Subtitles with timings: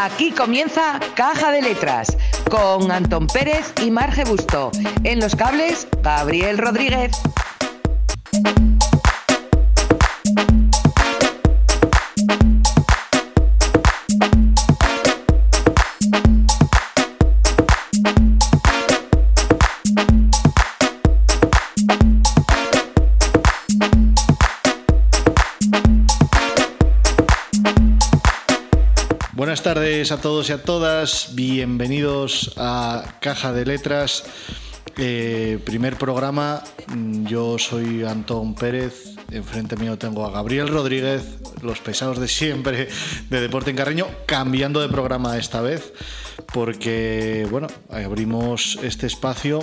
[0.00, 2.16] Aquí comienza Caja de Letras
[2.48, 4.70] con Antón Pérez y Marge Busto.
[5.02, 7.10] En los cables, Gabriel Rodríguez.
[29.58, 34.22] Buenas tardes a todos y a todas, bienvenidos a Caja de Letras,
[34.96, 36.62] eh, primer programa,
[36.94, 41.22] Mm, yo soy Antón Pérez, enfrente mío tengo a Gabriel Rodríguez,
[41.60, 42.88] los pesados de siempre
[43.28, 45.92] de Deporte en Carreño, cambiando de programa esta vez,
[46.54, 49.60] porque bueno, abrimos este espacio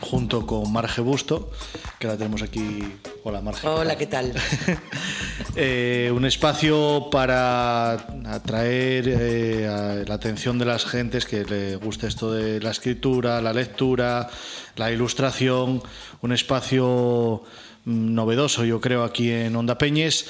[0.00, 1.50] junto con Marge Busto,
[1.98, 2.94] que la tenemos aquí.
[3.24, 3.66] Hola, Marge.
[3.66, 4.32] Hola, ¿qué tal?
[5.60, 7.94] eh, un espacio para
[8.26, 13.52] atraer eh, la atención de las gentes que le gusta esto de la escritura, la
[13.52, 14.30] lectura,
[14.76, 15.82] la ilustración.
[16.22, 17.42] Un espacio
[17.84, 20.26] mm, novedoso, yo creo, aquí en Onda Peñes.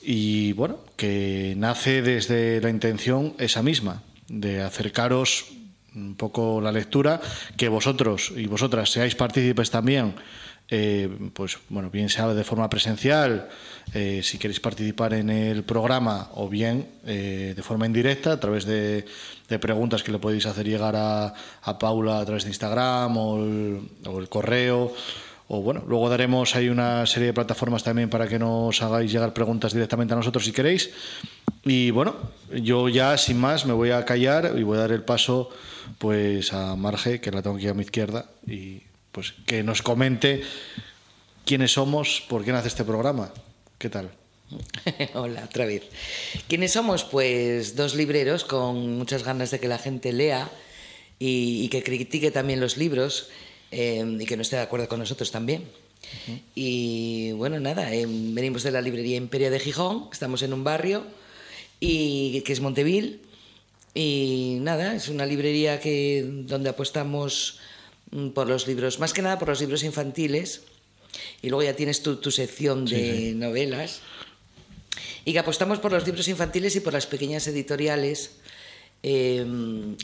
[0.00, 5.44] Y bueno, que nace desde la intención esa misma, de acercaros
[5.94, 7.20] un poco la lectura,
[7.58, 10.14] que vosotros y vosotras seáis partícipes también,
[10.68, 13.48] eh, pues bueno, bien sea de forma presencial,
[13.92, 18.64] eh, si queréis participar en el programa, o bien eh, de forma indirecta, a través
[18.64, 19.04] de,
[19.60, 23.88] preguntas que le podéis hacer llegar a, a Paula a través de Instagram o el,
[24.06, 24.92] o el correo.
[25.46, 29.34] O bueno, luego daremos ahí una serie de plataformas también para que nos hagáis llegar
[29.34, 30.90] preguntas directamente a nosotros si queréis.
[31.62, 32.16] Y bueno,
[32.52, 35.50] yo ya sin más me voy a callar y voy a dar el paso
[35.98, 38.82] pues a Marge, que la tengo aquí a mi izquierda, y
[39.14, 40.42] pues que nos comente
[41.46, 43.32] quiénes somos, por qué nace este programa.
[43.78, 44.10] ¿Qué tal?
[45.14, 45.84] Hola, otra vez.
[46.48, 47.04] ¿Quiénes somos?
[47.04, 50.50] Pues dos libreros con muchas ganas de que la gente lea
[51.20, 53.30] y, y que critique también los libros
[53.70, 55.62] eh, y que no esté de acuerdo con nosotros también.
[55.62, 56.40] Uh -huh.
[56.56, 61.06] Y bueno, nada, eh, venimos de la librería Imperia de Gijón, estamos en un barrio
[61.78, 63.20] y que es Monteville
[63.94, 67.60] y nada, es una librería que, donde apostamos
[68.34, 70.62] por los libros, más que nada por los libros infantiles,
[71.42, 73.34] y luego ya tienes tu, tu sección de sí, sí.
[73.34, 74.00] novelas,
[75.24, 78.32] y que apostamos por los libros infantiles y por las pequeñas editoriales
[79.02, 79.44] eh,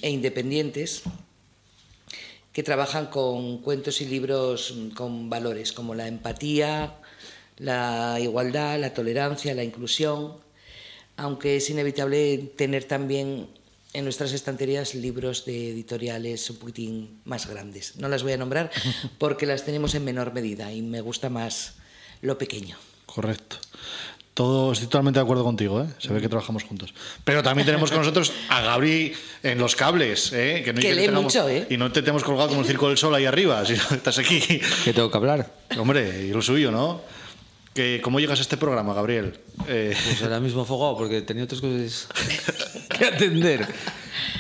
[0.03, 1.03] e independientes
[2.53, 6.95] que trabajan con cuentos y libros mm, con valores como la empatía,
[7.59, 10.37] la igualdad, la tolerancia, la inclusión,
[11.17, 13.49] aunque es inevitable tener también
[13.93, 17.97] en nuestras estanterías libros de editoriales un poquitín más grandes.
[17.97, 18.71] No las voy a nombrar
[19.19, 21.75] porque las tenemos en menor medida y me gusta más
[22.23, 22.77] lo pequeño.
[23.07, 23.57] Correcto.
[24.33, 25.89] Todo, estoy totalmente de acuerdo contigo, ¿eh?
[25.99, 26.95] se ve que trabajamos juntos.
[27.25, 29.13] Pero también tenemos con nosotros a Gabri
[29.43, 30.63] en los cables, ¿eh?
[30.65, 31.67] que, no que lee tengamos, mucho, ¿eh?
[31.69, 34.41] Y no te tenemos colgado como el Circo del Sol ahí arriba, si estás aquí.
[34.85, 35.53] Que tengo que hablar.
[35.77, 37.03] Hombre, y lo suyo, ¿no?
[37.81, 39.41] Que, ¿Cómo llegas a este programa, Gabriel?
[39.67, 39.97] Eh...
[40.05, 42.09] Pues ahora mismo afogado, porque tenía otras cosas
[42.91, 43.67] que atender.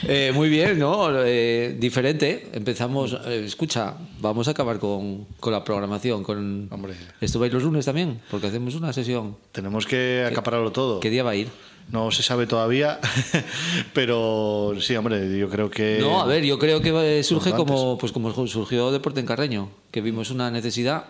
[0.06, 1.08] Eh, muy bien, ¿no?
[1.24, 2.50] Eh, diferente.
[2.52, 3.16] Empezamos.
[3.24, 6.22] Eh, escucha, vamos a acabar con, con la programación.
[6.22, 6.68] Con...
[6.70, 6.92] Hombre.
[7.22, 8.20] ¿Esto va a ir los lunes también?
[8.30, 9.38] Porque hacemos una sesión.
[9.52, 11.00] Tenemos que acapararlo todo.
[11.00, 11.48] ¿Qué día va a ir?
[11.90, 13.00] No se sabe todavía,
[13.94, 15.96] pero sí, hombre, yo creo que.
[15.98, 20.02] No, a ver, yo creo que surge como, pues como surgió Deporte en Carreño, que
[20.02, 21.06] vimos una necesidad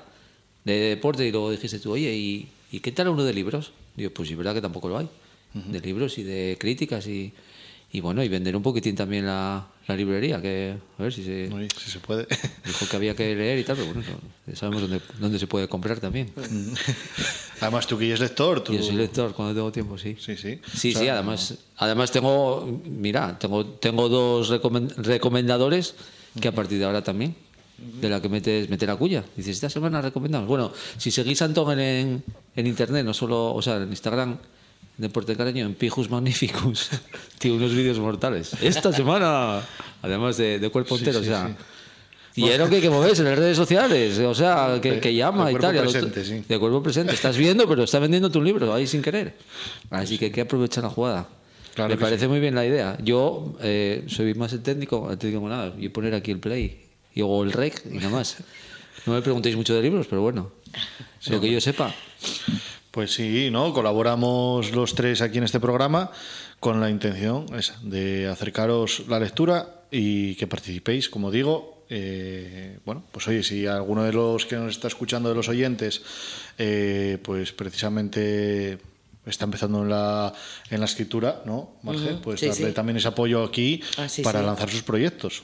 [0.65, 3.73] de deporte y luego dijiste tú, oye, ¿y, ¿y qué tal uno de libros?
[3.97, 5.09] Digo, pues sí, verdad que tampoco lo hay.
[5.55, 5.65] Uh -huh.
[5.67, 7.33] De libros y de críticas y
[7.93, 11.51] y bueno, y vender un poquitín también la, la librería, que a ver si se,
[11.53, 12.25] Uy, si se puede.
[12.65, 14.03] Dijo que había que leer y tal, pero bueno,
[14.55, 16.31] sabemos dónde, dónde se puede comprar también.
[17.61, 18.63] además, tú que eres lector.
[18.63, 18.75] Tú...
[18.75, 20.17] Yo soy lector cuando tengo tiempo, sí.
[20.21, 20.61] Sí, sí.
[20.73, 24.51] Sí, o sea, sí, además, además tengo, mira, tengo, tengo dos
[24.99, 25.97] recomendadores
[26.41, 27.35] que a partir de ahora también
[27.81, 29.25] de la que metes mete la cuya.
[29.37, 30.49] Dices, esta semana recomendamos.
[30.49, 32.23] Bueno, si seguís a Antón en,
[32.57, 34.37] en internet, no solo, o sea, en Instagram,
[34.99, 36.91] Deporte Caraño en Pijus Magnificus.
[37.39, 38.53] Tiene unos vídeos mortales.
[38.61, 39.63] Esta semana,
[40.03, 41.49] además de, de cuerpo entero, sí, sí, o sea.
[42.35, 42.43] Sí.
[42.43, 45.15] Y es lo que hay que moverse en las redes sociales, o sea, que, que
[45.15, 45.77] llama de y tal.
[45.79, 46.45] Presente, sí.
[46.49, 47.13] De cuerpo presente.
[47.13, 49.35] Estás viendo, pero está vendiendo tu libro ahí sin querer.
[49.91, 51.29] Así que hay que aprovechar la jugada.
[51.75, 52.97] Claro me parece muy bien la idea.
[53.03, 57.21] Yo eh, soy más el técnico, te digo nada, y poner aquí el play y
[57.21, 58.37] hago el rec y nada más.
[59.07, 60.53] No me preguntéis mucho de libros, pero bueno,
[61.29, 61.95] lo que yo sepa.
[62.91, 63.73] Pues sí, ¿no?
[63.73, 66.11] Colaboramos los tres aquí en este programa
[66.59, 71.85] con la intención esa, de acercaros la lectura y que participéis, como digo.
[71.89, 76.03] eh, bueno, pues oye, si alguno de los que nos está escuchando de los oyentes,
[76.59, 78.79] eh, pues precisamente
[79.27, 80.33] está empezando en la,
[80.71, 82.19] en la escritura, ¿no, Marge?
[82.23, 82.73] Pues sí, darle sí.
[82.73, 85.43] también ese apoyo aquí Ah, sí, para lanzar sus proyectos.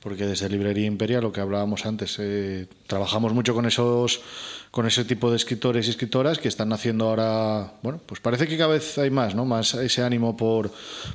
[0.00, 4.22] Porque desde Librería Imperia, lo que hablábamos antes, eh, trabajamos mucho con esos
[4.70, 8.58] con ese tipo de escritores y escritoras que están haciendo ahora, bueno, pues parece que
[8.58, 9.44] cada vez hay más, ¿no?
[9.44, 10.68] Más ese ánimo por,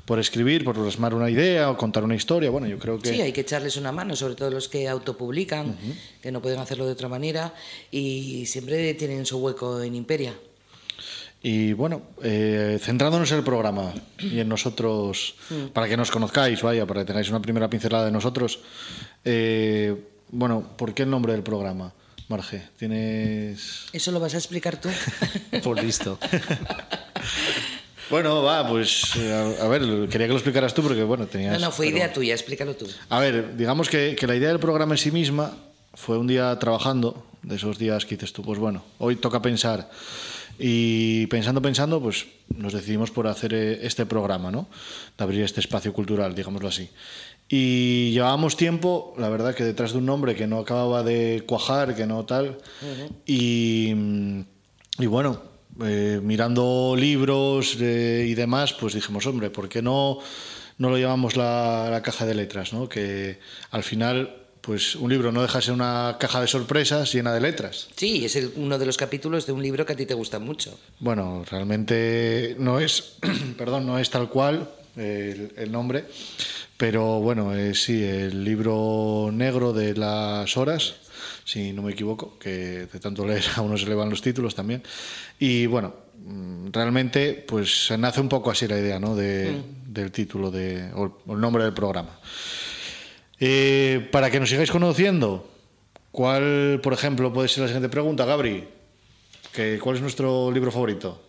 [0.06, 2.50] por escribir, por plasmar una idea o contar una historia.
[2.52, 5.76] Bueno, yo creo que Sí, hay que echarles una mano, sobre todo los que autopublican,
[6.22, 7.54] que no pueden hacerlo de otra manera
[7.92, 10.34] y siempre tienen su hueco en Imperia.
[11.42, 15.36] Y bueno, eh, centrándonos en el programa y en nosotros,
[15.74, 18.60] para que nos conozcáis, vaya, para que tengáis una primera pincelada de nosotros,
[19.24, 19.96] eh,
[20.32, 21.94] bueno, ¿por qué el nombre del programa,
[22.28, 22.64] Marge?
[22.78, 23.86] ¿Tienes...?
[23.94, 24.90] ¿Eso lo vas a explicar tú?
[25.64, 26.20] Por listo.
[28.10, 31.54] Bueno, va, pues eh, a, a ver, quería que lo explicaras tú porque, bueno, tenías...
[31.60, 32.88] no, no, fue pero- idea tuya, explícalo tú.
[33.10, 35.54] A ver, digamos que, que la idea del programa en sí misma
[35.94, 39.92] fue un día trabajando, de esos días que dices tú, pues bueno, hoy toca pensar.
[40.62, 44.68] Y pensando, pensando, pues nos decidimos por hacer eh, este programa, ¿no?
[45.18, 46.90] De abrir este espacio cultural, digámoslo así.
[47.48, 51.96] Y llevábamos tiempo, la verdad, que detrás de un nombre que no acababa de cuajar,
[51.96, 52.58] que no tal.
[53.26, 54.42] Y, mm,
[55.00, 55.42] y bueno,
[55.82, 60.20] eh, mirando libros eh, y demás, pues dijimos, hombre, ¿por qué no,
[60.78, 62.74] no lo llamamos la, la caja de letras?
[62.74, 62.90] ¿no?
[62.90, 63.40] Que
[63.72, 67.42] al final, pues un libro no deja de ser una caja de sorpresas llena de
[67.42, 67.88] letras.
[67.96, 70.40] Sí, es el- uno de los capítulos de un libro que a ti te gusta
[70.40, 70.78] mucho.
[71.00, 73.18] Bueno, realmente no es,
[73.58, 76.06] perdón, no es tal cual el, el nombre,
[76.78, 80.96] pero bueno, eh, sí, el libro negro de las horas,
[81.46, 82.50] si no me equivoco, que
[82.92, 84.84] de tanto leer a uno se le van los títulos también.
[85.40, 89.16] Y bueno, mm, realmente pues nace un poco así la idea, ¿no?
[89.16, 92.20] De, Del título de, o el nombre del programa.
[93.40, 95.50] Eh, para que nos sigáis conociendo,
[96.12, 98.68] ¿cuál, por ejemplo, puede ser la siguiente pregunta, Gabri?
[99.54, 101.22] Que, ¿Cuál es nuestro libro favorito?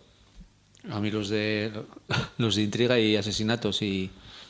[0.89, 1.71] A mí los de
[2.37, 4.09] los de intriga y asesinatos y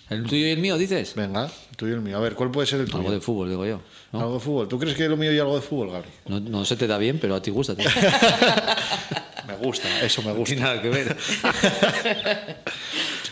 [0.10, 1.14] el tuyo y el mío dices.
[1.16, 2.18] Venga, el tuyo y el mío.
[2.18, 3.00] A ver, ¿cuál puede ser el tuyo?
[3.00, 3.82] Algo de fútbol digo yo.
[4.12, 4.20] ¿no?
[4.22, 4.68] Algo de fútbol.
[4.68, 6.10] ¿Tú crees que lo mío y algo de fútbol, Gabri?
[6.28, 7.76] No, no se te da bien, pero a ti gusta.
[7.76, 7.88] tío.
[9.48, 10.46] Me gusta, eso me gusta.
[10.56, 11.18] Tiene nada que ver.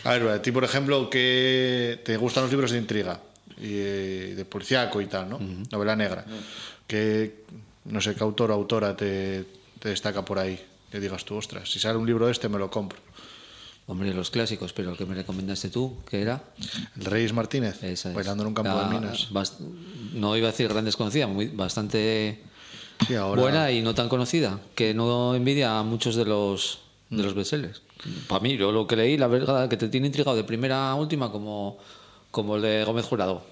[0.03, 3.19] A ver, a ti, por ejemplo, que te gustan los libros de intriga
[3.59, 5.39] y eh, de policíaco y tal, ¿no?
[5.71, 6.25] Novela negra.
[6.87, 7.43] Que,
[7.85, 9.45] no sé, qué autor o autora te,
[9.79, 10.59] te destaca por ahí.
[10.91, 12.97] Que digas tú, ostras, si sale un libro de este, me lo compro.
[13.87, 16.43] Hombre, los clásicos, pero el que me recomendaste tú, ¿qué era?
[16.97, 18.11] El Reyes Martínez, es.
[18.13, 19.29] bailando en un campo La- de minas.
[19.31, 19.59] bast-
[20.13, 22.39] no iba a decir gran desconocida, muy, bastante
[23.07, 23.41] Sí, ahora.
[23.41, 26.79] buena y no tan conocida, que no envidia a muchos de los,
[27.09, 27.81] de los bestsellers.
[28.27, 30.95] Para mí, yo lo que leí, la verdad, que te tiene intrigado de primera a
[30.95, 31.79] última, como,
[32.31, 33.43] como el de Gómez Jurado.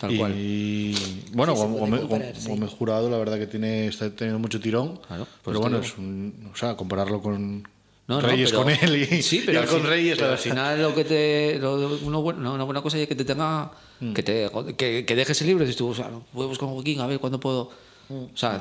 [0.00, 0.34] Tal cual.
[0.36, 0.94] Y
[1.32, 2.48] bueno, Sí, Gómez, Gómez- comparar, sí.
[2.48, 4.96] Gómez Jurado, la verdad que tiene, está teniendo mucho tirón.
[5.06, 7.62] Claro, por pero bueno, es un, o sea, compararlo con
[8.08, 10.32] No, no, Reyes pero- con él y, sí, y pero él con fin- Reyes, pero
[10.32, 13.24] al final lo que te lo- uno bueno- no, una buena cosa es que te
[13.24, 14.12] tenga Mm.
[14.12, 16.48] que te que, que dejes el libro y dices tú o sea no, voy a
[16.48, 17.70] buscar un huequín a ver cuándo puedo
[18.08, 18.14] Mm.
[18.14, 18.60] o sea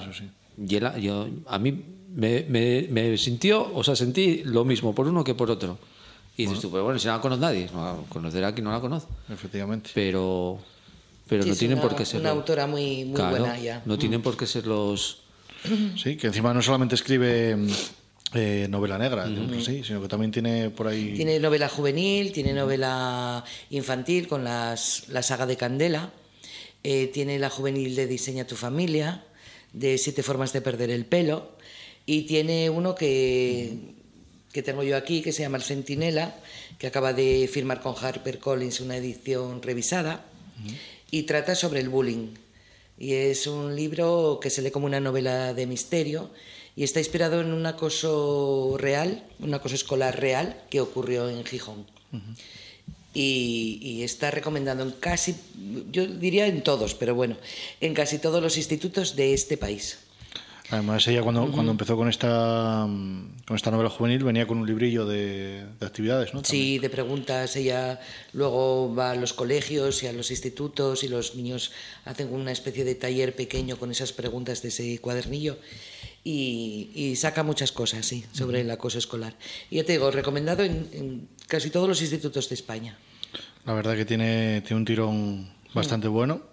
[0.65, 1.83] y él- yo a mí
[2.13, 5.79] me, me, me sintió o sea sentí lo mismo por uno que por otro
[6.38, 8.71] y dices tú pero bueno si no la conoce nadie no, conocerá a quien no
[8.71, 9.91] la conoce efectivamente.
[9.93, 10.59] pero
[11.27, 13.57] pero Sí, no tienen una- por qué ser una los- autora muy- muy Claro, buena
[13.59, 13.81] ya.
[13.85, 15.19] no tienen por qué ser los
[15.95, 17.67] Sí, que encima no solamente escribe mm,
[18.33, 19.27] eh, novela negra,
[19.63, 21.13] sí, sino que también tiene por ahí.
[21.15, 26.11] Tiene novela juvenil, tiene novela infantil con las, la saga de Candela,
[26.83, 29.23] eh, tiene la juvenil de Diseña tu familia,
[29.73, 31.51] de Siete formas de perder el pelo,
[32.07, 33.77] y tiene uno que,
[34.51, 36.36] que tengo yo aquí, que se llama El Centinela,
[36.77, 40.25] que acaba de firmar con HarperCollins una edición revisada,
[41.10, 42.36] y trata sobre el bullying.
[42.98, 46.29] Y es un libro que se lee como una novela de misterio
[46.75, 51.86] y está inspirado en un acoso real, un acoso escolar real que ocurrió en Gijón.
[53.13, 55.36] y, está recomendando en casi,
[55.91, 57.38] yo diría en todos, pero bueno,
[57.81, 60.00] en casi todos los institutos de este país.
[60.72, 64.66] Además, ella cuando, cuando empezó con esta, mm, con esta novela juvenil venía con un
[64.66, 66.44] librillo de, de actividades, ¿no?
[66.46, 67.56] Sí, de preguntas.
[67.58, 68.00] Ella
[68.32, 71.72] luego va a los colegios y a los institutos y los niños
[72.06, 75.58] hacen una especie de taller pequeño con esas preguntas de ese cuadernillo.
[76.24, 79.34] y, y saca muchas cosas, sí, sobre el acoso escolar.
[79.72, 82.98] Y ya te digo, recomendado en, en casi todos los institutos de España.
[83.66, 86.44] La verdad que tiene, tiene un tirón bastante bueno.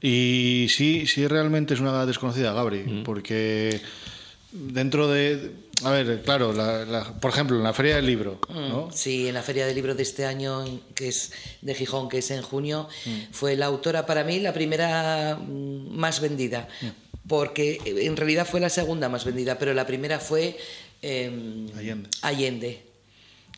[0.00, 3.80] Y sí, sí realmente es una desconocida, Gabri, porque
[4.52, 5.52] dentro de...
[5.84, 8.88] A ver, claro, la- la- por ejemplo, en la Feria del Libro, ¿no?
[8.92, 12.30] Sí, en la Feria del Libro de este año, que es de Gijón, que es
[12.30, 12.88] en junio,
[13.30, 16.66] fue la autora para mí la primera mm, más vendida,
[17.28, 20.56] porque en realidad fue la segunda más vendida, pero la primera fue
[21.02, 22.08] eh, Allende.
[22.22, 22.82] Allende.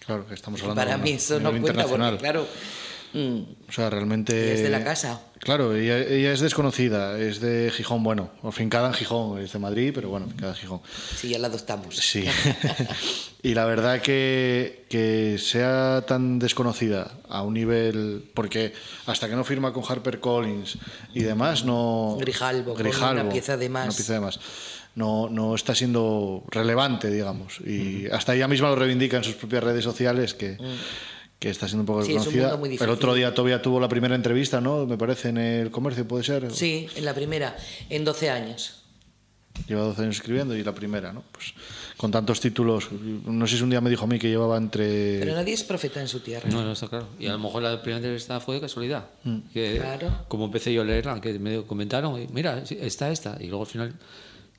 [0.04, 2.18] Claro, que estamos hablando Para de mí una- eso a no cuenta, porque internacional.
[2.18, 2.87] claro, mm,
[3.68, 4.54] O sea, realmente...
[4.54, 5.20] Es de la casa.
[5.40, 9.58] Claro, ella, ella es desconocida, es de Gijón, bueno, o fincada en Gijón, es de
[9.58, 10.80] Madrid, pero bueno, fincada en Gijón.
[11.16, 11.96] sí, ya la adoptamos.
[11.96, 12.24] Sí.
[13.42, 18.24] y la verdad que, que sea tan desconocida a un nivel.
[18.34, 18.72] Porque
[19.06, 20.78] hasta que no firma con HarperCollins
[21.14, 22.16] y demás, no.
[22.18, 23.86] Grijalbo, con una pieza de más.
[23.86, 24.40] una pieza de más.
[24.94, 27.60] No, no está siendo relevante, digamos.
[27.60, 30.58] Y hasta ella misma lo reivindica en sus propias redes sociales que.
[31.38, 32.04] Que está siendo un poco Mm.
[32.04, 32.56] Sí, es un desconocida.
[32.56, 34.86] mundo muy el otro día todavía tuvo la primera entrevista, ¿no?
[34.86, 36.50] Me parece, en el comercio, ¿puede ser?
[36.52, 37.56] Sí, en la primera,
[37.90, 38.74] en 12 años.
[39.66, 41.24] Lleva 12 años escribiendo y la primera, ¿no?
[41.32, 41.52] Pues
[41.96, 45.18] con tantos títulos, no sé si un día me dijo a mí que llevaba entre...
[45.18, 46.48] Pero nadie es profeta en su tierra.
[46.48, 47.08] No, no está claro.
[47.18, 49.06] Y a lo mejor la primera entrevista fue de casualidad.
[49.52, 50.24] Que Claro.
[50.28, 53.36] como empecé yo a leerla, que me comentaron, y, mira, sí, está esta.
[53.40, 53.94] Y luego al final,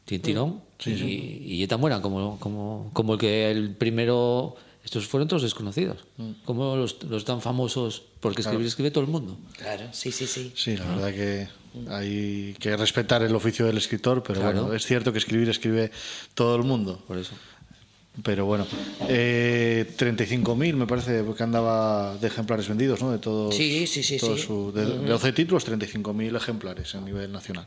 [0.03, 4.55] tin, tirón, y, y ella tan buena como, como, como el que el primero.
[4.83, 5.97] Estos fueron todos desconocidos.
[6.45, 9.37] Como los, los tan famosos, porque escribir escribe todo el mundo.
[9.57, 10.51] Claro, sí, sí, sí.
[10.55, 11.47] Sí, la verdad que
[11.89, 14.61] hay que respetar el oficio del escritor, pero Claro.
[14.61, 15.91] bueno, es cierto que escribir escribe
[16.33, 17.03] todo el mundo.
[17.07, 17.33] Por eso.
[18.23, 18.65] Pero bueno,
[19.07, 23.11] eh, 35.000 me parece que andaba de ejemplares vendidos, ¿no?
[23.11, 24.43] De todos, Sí, sí, sí, todo sí.
[24.43, 27.65] su- de, de 12 títulos, 35.000 ejemplares a nivel nacional.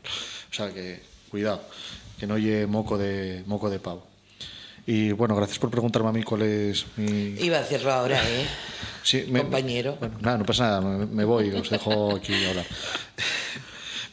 [0.51, 1.01] O sea que,
[1.31, 1.61] cuidado,
[2.19, 4.05] que no oye moco de, moco de pavo.
[4.85, 7.35] Y bueno, gracias por preguntarme a mí cuál es mi...
[7.39, 8.45] Iba a hacerlo ahora, ¿eh?
[9.03, 9.97] Sí, Compañero.
[9.99, 12.65] Bueno, nada, no pasa nada, me, me voy, os dejo aquí hablar.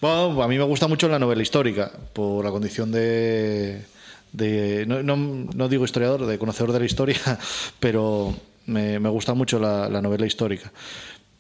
[0.01, 3.85] Bueno, a mí me gusta mucho la novela histórica, por la condición de.
[4.33, 5.17] de no, no-
[5.55, 7.19] no digo historiador, de conocedor de la historia,
[7.81, 8.35] pero
[8.67, 10.73] me, me gusta mucho la, la novela histórica.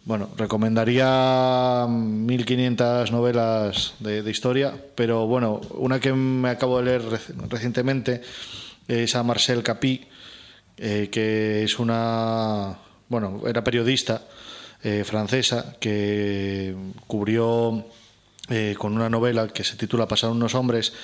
[0.04, 7.02] Bueno, recomendaría 1500 novelas de, de historia, pero bueno, una que me acabo de leer
[7.02, 8.20] reci- recientemente
[8.90, 10.06] es a Marcel Capí,
[10.76, 12.76] eh, que es una,
[13.08, 14.22] bueno, era periodista
[14.82, 16.74] eh, francesa que
[17.06, 17.84] cubrió
[18.48, 20.94] eh, con una novela que se titula Pasaron unos hombres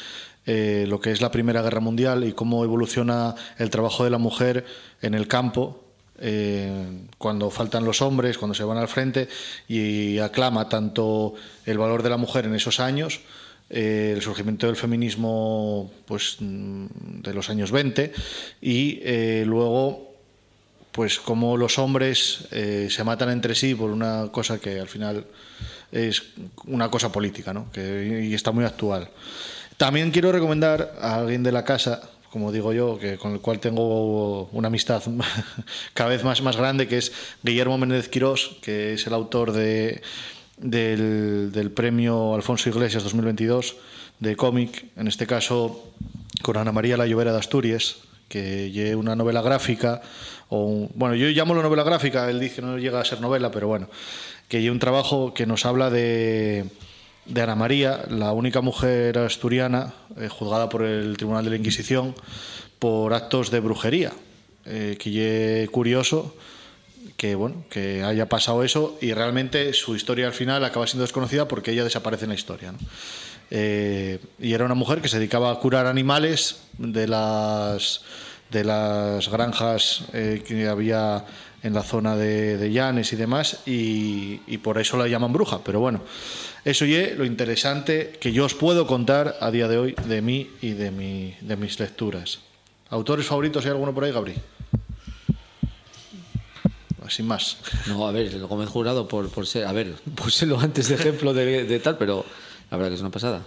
[0.47, 4.17] eh, lo que es la Primera Guerra Mundial y cómo evoluciona el trabajo de la
[4.17, 4.65] mujer
[5.03, 5.83] en el campo
[7.19, 9.29] cuando faltan los hombres, cuando se van al frente
[9.69, 11.35] y aclama tanto
[11.67, 13.21] el valor de la mujer en esos años
[13.69, 16.87] eh, el surgimiento del feminismo pues mm,
[17.23, 18.13] de los años 20
[18.63, 20.15] y eh, luego
[20.93, 25.27] pues como los hombres eh, se matan entre sí por una cosa que al final
[25.91, 26.23] es
[26.67, 27.71] una cosa política ¿no?
[27.73, 29.11] que, y está muy actual.
[29.77, 33.59] También quiero recomendar a alguien de la casa, como digo yo, que con el cual
[33.59, 35.03] tengo una amistad
[35.93, 40.01] cada vez más, más grande, que es Guillermo Méndez Quirós, que es el autor de,
[40.57, 43.77] del, premio Alfonso Iglesias 2022
[44.21, 45.93] de cómic, en este caso
[46.43, 47.97] con Ana María La Llovera de Asturias,
[48.29, 50.03] que lleva una novela gráfica,
[50.49, 53.51] o bueno, yo llamo la novela gráfica, él dice que no llega a ser novela,
[53.51, 53.89] pero bueno,
[54.49, 56.65] que lleva un trabajo que nos habla de,
[57.35, 62.15] Ana María, la única mujer asturiana eh, juzgada por el Tribunal de la Inquisición
[62.79, 64.13] por actos de brujería,
[64.65, 66.35] eh, que ye curioso
[67.17, 71.49] que bueno que haya pasado eso y realmente su historia al final acaba siendo desconocida
[71.49, 72.75] porque ella desaparece en la historia.
[73.51, 78.03] Eh, y era una mujer que se dedicaba a curar animales de las
[78.51, 81.25] de las granjas eh, que había
[81.63, 85.61] en la zona de, Llanes y demás y, por eso la llaman bruja.
[85.65, 86.03] Pero bueno
[86.65, 90.51] eso y lo interesante que yo os puedo contar a día de hoy de mí
[90.61, 92.41] y de, mi, de mis lecturas.
[92.91, 94.35] Autores favoritos hay alguno por ahí Gabri
[97.11, 100.89] sin más No, a ver, el Gómez Jurado por, por ser, a ver, púselo antes
[100.89, 102.25] de ejemplo de, de tal, pero
[102.71, 103.45] la verdad que es una pasada.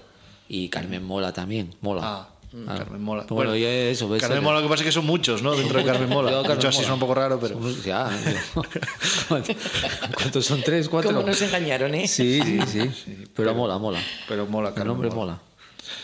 [0.48, 2.02] Y Carmen Mola también, mola.
[2.04, 2.80] Ah, Claro.
[2.80, 3.26] Carmen Mola.
[3.30, 4.24] Bueno, y eso, ves.
[4.24, 5.56] Carmen Mola, lo que pasa es que son muchos, ¿no?
[5.56, 6.32] Dentro de Carmen Mola.
[6.32, 6.88] Yo, Carmen hecho, así Mola.
[6.88, 7.54] suena un poco raro, pero.
[7.60, 8.10] Somos- ya,
[10.16, 10.62] ¿Cuántos son?
[10.64, 10.90] ¿Tres?
[10.90, 11.12] ¿Cuatro?
[11.14, 12.08] ¿Cómo nos engañaron, eh?
[12.08, 13.24] Sí, sí, sí.
[13.36, 14.00] Pero mola, mola.
[14.28, 15.34] Pero mola, El Carmen nombre Mola.
[15.34, 15.42] mola.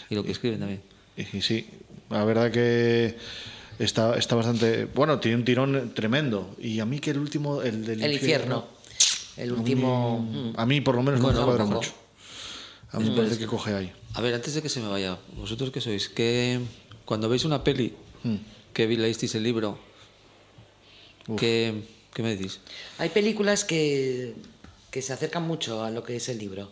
[0.10, 0.82] Y lo que escriben también.
[1.18, 1.68] Y, y sí,
[2.10, 3.18] la verdad que
[3.80, 4.86] está, está bastante.
[4.86, 6.56] Bueno, tiene un tirón tremendo.
[6.60, 8.66] Y a mí que el último, el del El infierno.
[9.38, 10.54] El último.
[10.58, 11.92] A mí, por lo menos, no Bueno, me cuadra mucho.
[12.92, 13.92] A mí me parece que coge ahí.
[14.14, 16.60] A ver, antes de que se me vaya, vosotros qué sois, que
[17.04, 18.36] cuando veis una peli, Mm.
[18.74, 19.78] que vi- leísteis el libro,
[21.38, 22.60] ¿qué, qué me decís?
[22.98, 24.34] Hay películas que,
[24.92, 26.72] que se acercan mucho a lo que es el libro,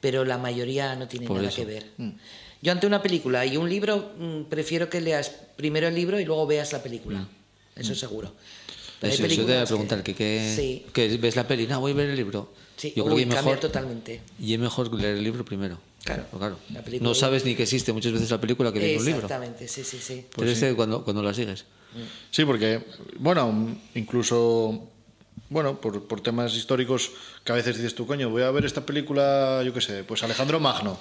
[0.00, 1.56] pero la mayoría no tienen Por nada eso.
[1.56, 1.86] que ver.
[2.66, 6.24] Yo ante una película y un libro mm, prefiero que leas primero el libro y
[6.24, 7.24] luego veas la película.
[7.76, 8.32] Eso seguro.
[9.00, 11.68] Pero hay Eso, eso te voy a preguntar, que, que, Sí, que ves la peli,
[11.68, 12.52] no, voy a ver el libro.
[12.76, 12.92] sí.
[12.96, 14.20] Yo creo Uy, que mejor, totalmente.
[14.40, 15.78] y es mejor leer el libro primero.
[16.02, 16.24] Claro.
[16.36, 16.58] claro.
[16.72, 19.20] La película- No sabes ni que existe muchas veces la película que viene un libro.
[19.26, 20.26] Exactamente, sí, sí, sí.
[20.34, 21.66] Pero este cuando, cuando la sigues.
[22.32, 22.82] Sí, porque,
[23.20, 24.88] bueno, incluso,
[25.50, 27.12] bueno, por, por temas históricos
[27.44, 30.24] que a veces dices tú, coño, voy a ver esta película, yo qué sé, pues
[30.24, 30.98] Alejandro Magno.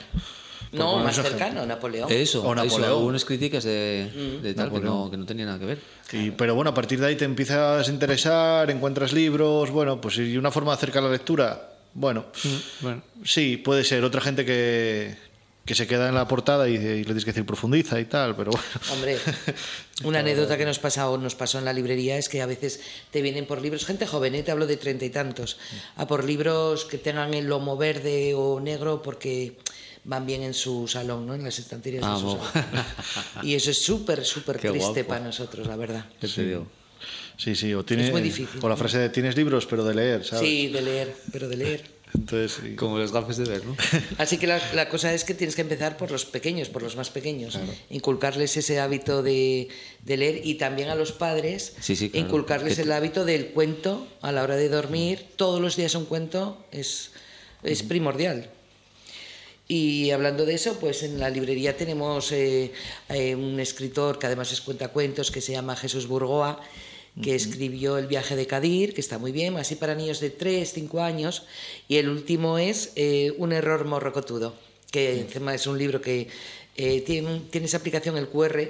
[0.71, 2.11] No, más cercano, Napoleón.
[2.11, 2.83] Eso, O eso, Napoleón.
[2.91, 4.41] algunas críticas de, Mm.
[4.43, 5.79] de tal que no, que no tenía nada que ver.
[6.11, 10.17] Y, pero bueno, a partir de ahí te empiezas a interesar, encuentras libros, bueno, pues
[10.17, 12.25] y una forma de acercar la lectura, bueno,
[12.81, 13.01] Bueno.
[13.23, 14.03] sí, puede ser.
[14.03, 15.15] Otra gente que,
[15.65, 18.35] que se queda en la portada y, y le tienes que decir profundiza y tal,
[18.35, 18.65] pero bueno.
[18.91, 19.17] Hombre,
[20.03, 22.81] una anécdota que nos pasa o nos pasó en la librería es que a veces
[23.11, 24.43] te vienen por libros, gente joven, ¿eh?
[24.43, 25.57] te hablo de treinta y tantos,
[25.95, 29.57] a por libros que tengan el lomo verde o negro porque
[30.05, 31.33] van bien en su salón, ¿no?
[31.35, 32.85] En las estanterías Ah, de su salón.
[33.43, 35.07] Y eso es súper, súper triste guapo.
[35.07, 36.05] para nosotros, la verdad.
[36.21, 36.67] ¿Qué te digo?
[37.37, 38.59] Sí, sí, o, tiene, Es muy difícil.
[38.63, 40.47] o la frase de tienes libros, pero de leer, ¿sabes?
[40.47, 41.95] Sí, de leer, pero de leer.
[42.15, 42.75] Entonces, sí.
[42.75, 43.75] Como los gafes de ver, ¿no?
[44.17, 46.95] Así que la, la cosa es que tienes que empezar por los pequeños, por los
[46.95, 47.59] más pequeños.
[47.89, 49.67] Inculcarles ese hábito de,
[50.03, 52.25] de leer y también a los padres Sí, sí, claro.
[52.27, 55.25] inculcarles el hábito del cuento a la hora de dormir.
[55.35, 57.11] Todos los días un cuento es,
[57.63, 58.49] es primordial.
[59.67, 62.71] Y hablando de eso, pues en la librería tenemos eh,
[63.09, 66.61] eh, un escritor que además es cuentacuentos que se llama Jesús Burgoa,
[67.21, 70.71] que escribió El viaje de Cadir, que está muy bien, así para niños de 3,
[70.73, 71.43] 5 años.
[71.87, 74.55] Y el último es eh, Un error morrocotudo,
[74.91, 76.27] que encima es un libro que
[76.75, 78.67] eh, tiene, tiene esa aplicación, el QR,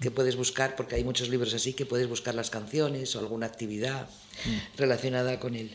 [0.00, 3.46] que puedes buscar, porque hay muchos libros así, que puedes buscar las canciones o alguna
[3.46, 4.08] actividad
[4.76, 5.70] relacionada con él.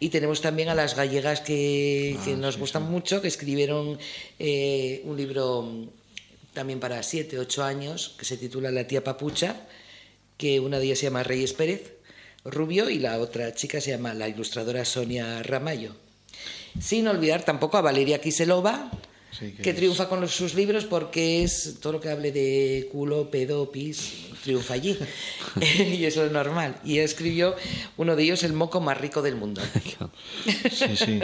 [0.00, 3.98] Y tenemos también a las gallegas que, que nos gustan mucho, que escribieron
[4.38, 5.88] eh, un libro
[6.52, 9.66] también para 7, 8 años, que se titula La tía Papucha,
[10.36, 11.98] que una de ellas se llama Reyes Pérez
[12.44, 15.94] Rubio y la otra chica se llama la ilustradora Sonia Ramayo.
[16.80, 18.90] Sin olvidar tampoco a Valeria Kiselova,
[19.30, 23.30] Sí, que triunfa con los- sus libros porque es todo lo que hable de culo,
[23.30, 24.12] pedo, pis,
[24.42, 24.96] triunfa allí.
[25.60, 26.76] y eso es normal.
[26.84, 27.54] Y escribió
[27.96, 29.60] uno de ellos, El moco más rico del mundo.
[30.70, 31.20] Sí, sí.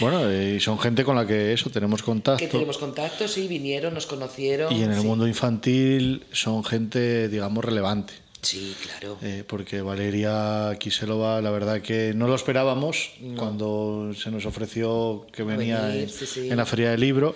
[0.00, 2.38] Bueno, y son gente con la que eso, tenemos contacto.
[2.38, 4.72] que tenemos contacto, sí, vinieron, nos conocieron.
[4.74, 5.06] Y en el sí.
[5.06, 8.12] mundo infantil son gente, digamos, relevante.
[8.42, 9.18] Sí, claro.
[9.22, 15.42] Eh, porque Valeria Kiselova, la verdad que no lo esperábamos cuando se nos ofreció que
[15.42, 16.48] venía Venir, en, sí, sí.
[16.50, 17.34] en la Feria del Libro.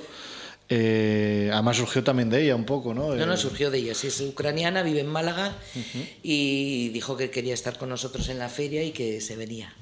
[0.71, 3.14] Eh, además surgió también de ella un poco, ¿no?
[3.14, 3.95] No, no, Eh, surgió de ella.
[3.95, 5.55] Sí, es ucraniana, vive en Málaga
[6.23, 9.75] y dijo que quería estar con nosotros en la feria y que se venía.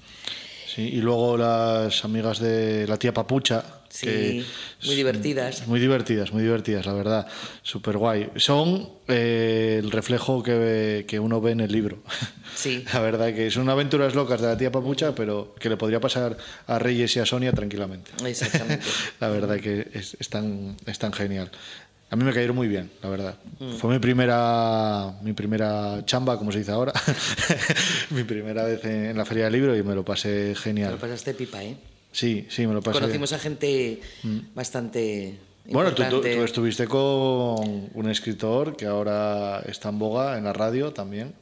[0.75, 3.82] sí, y luego las amigas de la tía Papucha.
[3.93, 4.45] Sí, que
[4.87, 5.67] muy divertidas.
[5.69, 7.27] Muy divertidas, muy divertidas, la verdad.
[7.63, 8.31] Súper guay.
[8.37, 11.99] Son eh, el reflejo que, que uno ve en el libro.
[12.55, 12.85] Sí.
[12.93, 16.37] La verdad que son aventuras locas de la tía Papucha, pero que le podría pasar
[16.67, 18.11] a Reyes y a Sonia tranquilamente.
[18.27, 18.85] Exactamente.
[19.21, 21.51] la verdad que es, es tan, es tan genial.
[22.11, 23.37] A mí me cayeron muy bien, la verdad.
[23.59, 23.73] Mm.
[23.77, 26.93] Fue mi primera, mi primera chamba, como se dice ahora.
[28.11, 30.93] mi primera vez en, en la Feria del Libro y me lo pasé Te genial.
[30.93, 31.75] lo pasaste pipa, ¿eh?
[32.13, 33.01] Sí, sí, me lo pasé.
[33.01, 34.01] Conocimos a gente
[34.55, 35.39] bastante.
[35.67, 35.73] Mm.
[35.73, 36.37] Bueno, tú, tú- importante.
[36.37, 41.35] tú estuviste con un escritor que ahora está en boga en la radio también.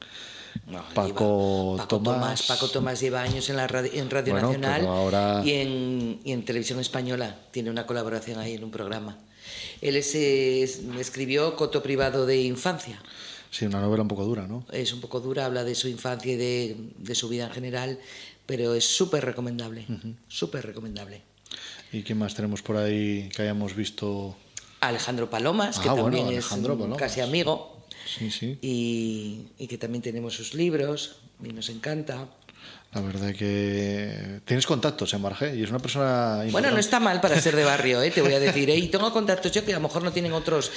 [0.67, 2.43] No, Paco lleva- Paco Tomás.
[2.43, 6.33] Paco Tomás lleva años en, la radio, en Radio Bueno, Nacional ahora- y, en, y
[6.33, 7.37] en Televisión Española.
[7.51, 9.19] Tiene una colaboración ahí en un programa.
[9.81, 13.01] Él es, es- escribió Coto Privado de Infancia.
[13.51, 14.65] Sí, una novela un poco dura, ¿no?
[14.73, 17.99] Es un poco dura, habla de su infancia y de, de su vida en general,
[18.51, 19.87] pero es súper recomendable.
[20.27, 21.23] Súper recomendable.
[21.93, 24.37] ¿Y quién más tenemos por ahí que hayamos visto?
[24.81, 26.99] Alejandro Palomas, que Ah, bueno, también Alejandro es Palomas.
[26.99, 27.87] casi amigo.
[28.05, 28.59] Sí, sí.
[28.61, 32.27] y, y que también tenemos sus libros y nos encanta.
[32.93, 36.75] La verdad que tienes contactos en Marge y es una persona Bueno, importante.
[36.75, 38.11] no está mal para ser de barrio, ¿eh?
[38.11, 38.69] te voy a decir.
[38.69, 38.77] ¿eh?
[38.77, 40.73] Y tengo contactos yo que a lo mejor no tienen otros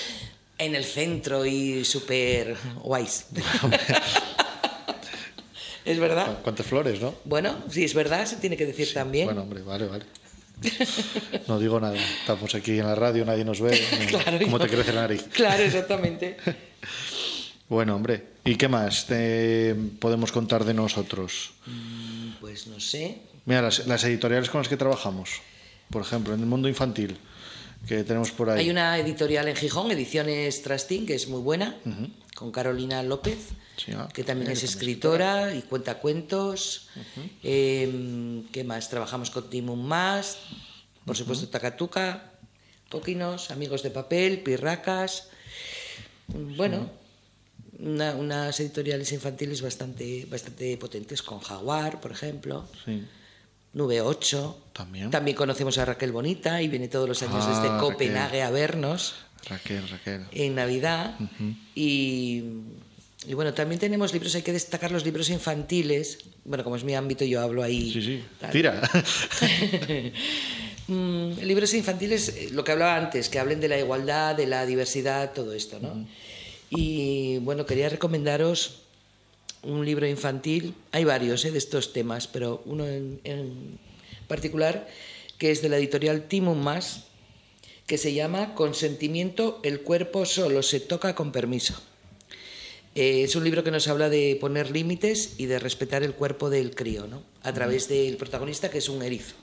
[0.59, 3.25] en el centro y súper guays.
[5.85, 6.39] ¿Es verdad?
[6.43, 7.13] ¿Cuántas flores, no?
[7.25, 9.25] Bueno, si es verdad, se tiene que decir también.
[9.25, 10.05] Bueno, hombre, vale, vale.
[11.47, 11.95] No digo nada.
[11.95, 13.79] Estamos aquí en la radio, nadie nos ve.
[14.07, 15.27] Claro, ¿Cómo te crece la nariz?
[15.31, 16.37] Claro, exactamente.
[17.69, 18.23] Bueno, hombre.
[18.45, 21.53] ¿Y qué más te podemos contar de nosotros?
[22.39, 23.19] Pues no sé.
[23.45, 25.41] Mira, las, las editoriales con las que trabajamos,
[25.89, 27.17] por ejemplo, en el mundo infantil,
[27.87, 28.59] que tenemos por ahí?
[28.59, 31.75] Hay una editorial en Gijón, Ediciones Trastín, que es muy buena,
[32.35, 36.89] con Carolina López, Sí, ah, que también es también escritora y cuenta cuentos.
[37.43, 38.89] Eh, ¿Qué más?
[38.89, 40.37] Trabajamos con Timun Más,
[41.05, 42.31] por supuesto Takatuka,
[42.89, 45.29] Coquinos, Amigos de Papel, Pirracas.
[46.27, 46.89] Bueno,
[47.79, 52.65] una- unas editoriales infantiles bastante, bastante potentes, con Jaguar, por ejemplo.
[52.85, 53.05] Sí.
[53.73, 54.65] Nube 8.
[54.73, 55.09] También.
[55.09, 57.79] También conocemos a Raquel Bonita y viene todos los años Ah, desde Raquel.
[57.79, 60.25] Copenhague a vernos Raquel, Raquel.
[60.31, 61.15] en Navidad.
[61.75, 62.43] y,
[63.27, 66.19] y bueno, también tenemos libros, hay que destacar los libros infantiles.
[66.45, 67.91] Bueno, como es mi ámbito, yo hablo ahí.
[67.91, 68.23] Sí, sí.
[68.39, 68.51] tal.
[68.51, 68.81] Tira.
[70.87, 74.65] Mm, libros infantiles, eh, lo que hablaba antes, que hablen de la igualdad, de la
[74.65, 76.05] diversidad, todo esto, ¿no?
[76.69, 78.79] Y bueno, quería recomendaros
[79.61, 83.79] un libro infantil, hay varios eh, de estos temas, pero uno en, en
[84.27, 84.87] particular
[85.37, 87.05] que es de la editorial Timon Más,
[87.87, 91.75] que se llama Consentimiento, el cuerpo solo se toca con permiso.
[92.95, 96.49] Eh, es un libro que nos habla de poner límites y de respetar el cuerpo
[96.49, 97.23] del crío, ¿no?
[97.41, 99.35] A través del protagonista, que es un erizo.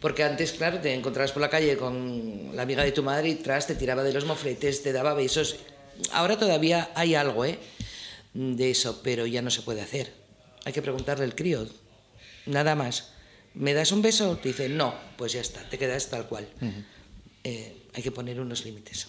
[0.00, 3.34] Porque antes, claro, te encontrabas por la calle con la amiga de tu madre y
[3.36, 5.56] tras te tiraba de los mofletes, te daba besos.
[6.12, 7.58] Ahora todavía hay algo, ¿eh?
[8.34, 10.12] De eso, pero ya no se puede hacer.
[10.64, 11.66] Hay que preguntarle al crío,
[12.46, 13.12] nada más.
[13.54, 14.36] ¿Me das un beso?
[14.38, 16.48] Te dice, no, pues ya está, te quedas tal cual.
[17.44, 19.08] Eh, hay que poner unos límites.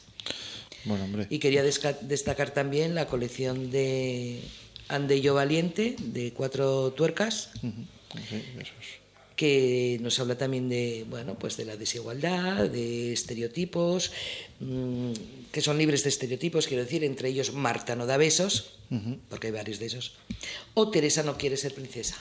[0.85, 1.27] bueno, hombre.
[1.29, 4.41] Y quería destacar también la colección de
[4.89, 9.01] Andello Valiente, de cuatro tuercas, Sí, eso es.
[9.35, 14.11] que nos habla también de, bueno, pues de la desigualdad, de estereotipos,
[14.59, 15.11] mm,
[15.51, 18.75] que son libres de estereotipos, quiero decir, entre ellos Marta no da besos,
[19.29, 20.13] porque hay varios de esos,
[20.75, 22.17] o Teresa no quiere ser princesa,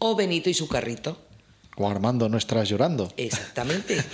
[0.00, 1.16] o Benito y su carrito,
[1.78, 3.12] O Armando, no estás llorando.
[3.16, 3.96] exactamente.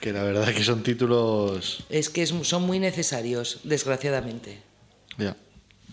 [0.00, 1.84] Que la verdad que son títulos.
[1.88, 4.58] es que son muy necesarios, desgraciadamente.
[5.16, 5.36] Ya.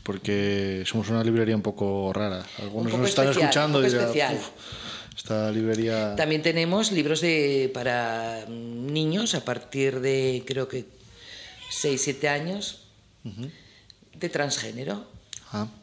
[0.03, 2.43] Porque somos una librería un poco rara.
[2.59, 4.35] Algunos poco nos están especial, escuchando un y poco dirán, especial.
[4.35, 6.15] "Uf, esta librería.
[6.15, 10.85] También tenemos libros de, para niños a partir de, creo que,
[11.69, 12.87] 6, 7 años,
[13.23, 15.05] de transgénero.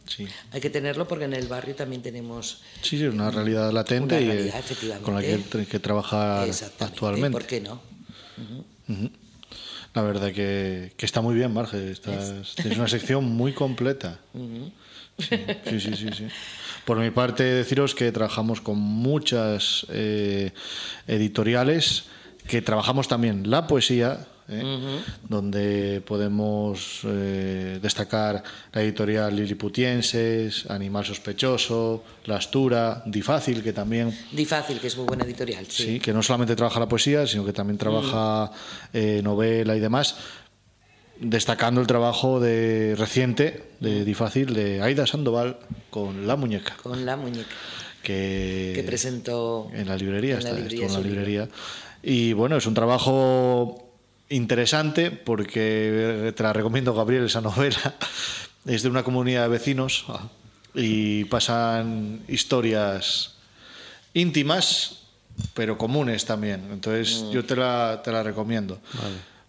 [0.06, 0.26] Sí.
[0.52, 4.24] Hay que tenerlo porque en el barrio también tenemos Sí, una realidad latente Una y
[4.24, 6.48] eh, realidad, con la que hay que trabajar
[6.80, 7.32] actualmente.
[7.32, 7.80] ¿Por qué no?
[9.94, 11.90] La verdad que, que está muy bien, Marge.
[11.90, 14.18] Estás, tienes una sección muy completa.
[15.18, 15.36] Sí,
[15.68, 16.28] sí, sí, sí, sí.
[16.84, 20.52] Por mi parte, deciros que trabajamos con muchas eh,
[21.08, 22.04] editoriales,
[22.46, 25.00] que trabajamos también la poesía, ¿eh?
[25.28, 34.80] donde podemos eh, destacar la editorial Liliputienses, Animal Sospechoso, La Astura, Difácil, que también Difácil,
[34.80, 35.66] que es muy buena editorial.
[35.68, 36.00] Sí, Sí.
[36.00, 38.50] que no solamente trabaja la poesía, sino que también trabaja
[38.92, 40.16] eh, novela y demás,
[41.20, 45.58] destacando el trabajo de reciente de Difácil de Aida Sandoval
[45.90, 47.48] con La Muñeca, Con la muñeca.
[48.02, 51.48] que, Que presentó en la librería, en la está, librería estuvo en la librería.
[52.02, 53.87] Y bueno, es un trabajo
[54.30, 57.94] interesante porque te la recomiendo, Gabriel, esa novela.
[58.66, 60.04] Es de una comunidad de vecinos
[60.74, 63.36] y pasan historias
[64.12, 64.98] íntimas,
[65.54, 66.68] pero comunes también.
[66.70, 68.78] Entonces yo te la, te la recomiendo.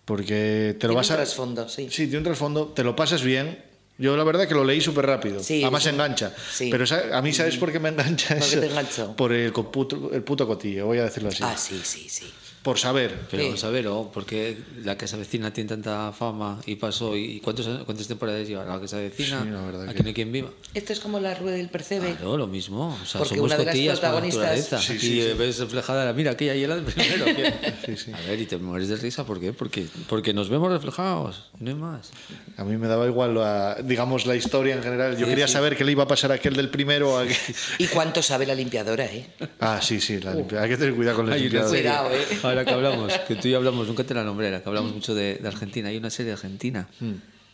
[0.05, 0.95] Porque te lo Mm.
[0.95, 1.17] Tiene vas un a...
[1.17, 1.87] trasfondo, sí.
[1.89, 3.61] Sí, tiene un trasfondo, te lo pasas bien.
[3.97, 5.43] Yo la verdad que lo leí súper rápido.
[5.43, 6.33] Sí, Además un- engancha.
[6.53, 6.69] sí.
[6.71, 8.59] Pero a mí, ¿sabes por qué me engancha ¿Por qué eso?
[8.61, 9.15] te enganchó?
[9.17, 11.43] Por el, puto, el puto cotillo, voy a decirlo así.
[11.43, 12.25] Ah, sí, sí, sí.
[12.63, 13.15] Por saber.
[13.31, 13.65] Pero Sí.
[13.65, 14.11] a ver, ¿o?
[14.13, 17.15] porque la que se avecina tiene tanta fama y pasó.
[17.15, 19.41] ¿Y cuántos, cuántas temporadas lleva la que se avecina?
[19.43, 20.49] Sí, la verdad Aquí que- no hay quien viva.
[20.73, 22.15] Esto es como la rueda del percebe.
[22.15, 22.97] Claro, lo mismo.
[23.01, 24.81] O sea, Porque somos una de las cotillas por protagonistas- naturaleza.
[24.81, 27.25] Sí, Aquí ves reflejada la mira, aquella hiela de primero.
[27.25, 27.53] ¿qué?
[27.85, 28.11] Sí, sí.
[28.13, 29.53] A ver, y te mueres de risa, ¿por qué?
[29.53, 32.11] Porque, porque nos vemos reflejados, no hay más.
[32.57, 35.13] A mí me daba igual, la- digamos, la historia en general.
[35.13, 35.53] Yo Sí, quería sí.
[35.53, 37.17] saber qué le iba a pasar a aquel del primero.
[37.17, 37.37] a aquel-
[37.77, 39.27] ¿Y cuánto sabe la limpiadora, eh?
[39.61, 41.69] Ah, sí, sí, la limpia- hay que tener cuidado con la limpiadora.
[41.69, 42.48] Cuidado, ¿eh?
[42.49, 44.93] Ahora que hablamos, que tú y yo hablamos, nunca te la nombré, la que hablamos
[44.93, 45.89] mucho de, de Argentina.
[45.89, 46.87] Hay una serie argentina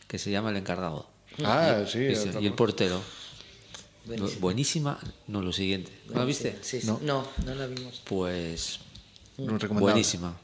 [0.07, 1.09] que se llama El Encargado.
[1.43, 1.99] Ah, sí.
[1.99, 3.01] Y, otra y el portero.
[4.39, 5.91] Buenísima, no lo siguiente.
[6.09, 6.57] ¿No la viste?
[6.61, 6.87] Sí, sí.
[6.87, 6.99] No.
[7.01, 8.01] No, no la vimos.
[8.05, 8.79] Pues
[9.37, 10.37] No buenísima.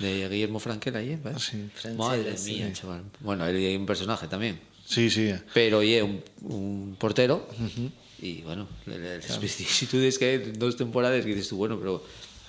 [0.00, 1.42] De Guillermo Frankel ahí, ¿ves?
[1.42, 1.70] Sí.
[1.96, 2.54] Madre sí.
[2.54, 3.04] mía, chaval.
[3.20, 4.58] Bueno, ahí hay un personaje también.
[4.84, 5.32] Sí, sí.
[5.54, 7.48] Pero oye, un, un portero.
[8.20, 12.04] Y bueno, le- le- las vicisitudes que hay dos temporadas, que dices tú, bueno, pero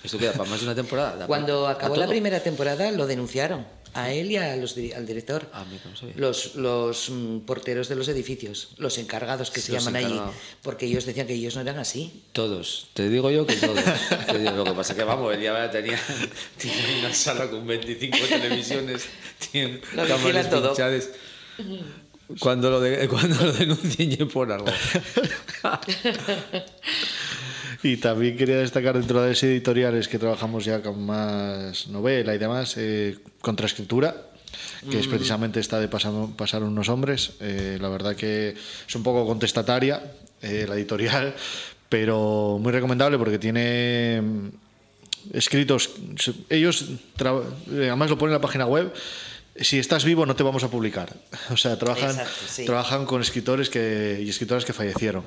[0.06, 1.16] esto queda para más de una temporada.
[1.16, 5.06] Da Cuando acabó la primera temporada lo denunciaron a él y a los, di- al
[5.06, 5.48] director.
[5.54, 5.64] Ah.
[6.16, 10.20] Los, los mm, porteros de los edificios, los encargados que se llaman allí,
[10.62, 12.22] porque ellos decían que ellos no eran así.
[12.32, 13.80] Todos, te digo yo que todos.
[14.26, 15.98] Te digo, lo que pasa que vamos, él ya tenía,
[16.58, 19.06] tenía una sala con 25 televisiones,
[19.50, 20.68] tiene cámaras todo.
[20.70, 21.08] pinchadas.
[22.40, 24.66] Cuando lo, de- cuando lo denuncien yo por algo.
[27.82, 32.38] Y también quería destacar dentro de las editoriales que trabajamos ya con más novela y
[32.38, 34.14] demás, eh, Contraescritura,
[34.90, 37.32] que es precisamente esta de Pasando- Pasar unos hombres.
[37.40, 38.54] Eh, la verdad que
[38.88, 40.02] es un poco contestataria
[40.42, 41.34] eh, la editorial,
[41.88, 44.48] pero muy recomendable porque tiene mm,
[45.34, 45.90] escritos.
[46.48, 46.86] Ellos,
[47.20, 48.92] eh, además lo ponen en la página web.
[49.60, 51.14] Si estás vivo no te vamos a publicar.
[51.50, 52.64] O sea, trabajan, Exacto, sí.
[52.64, 55.24] trabajan con escritores que, y escritoras que fallecieron.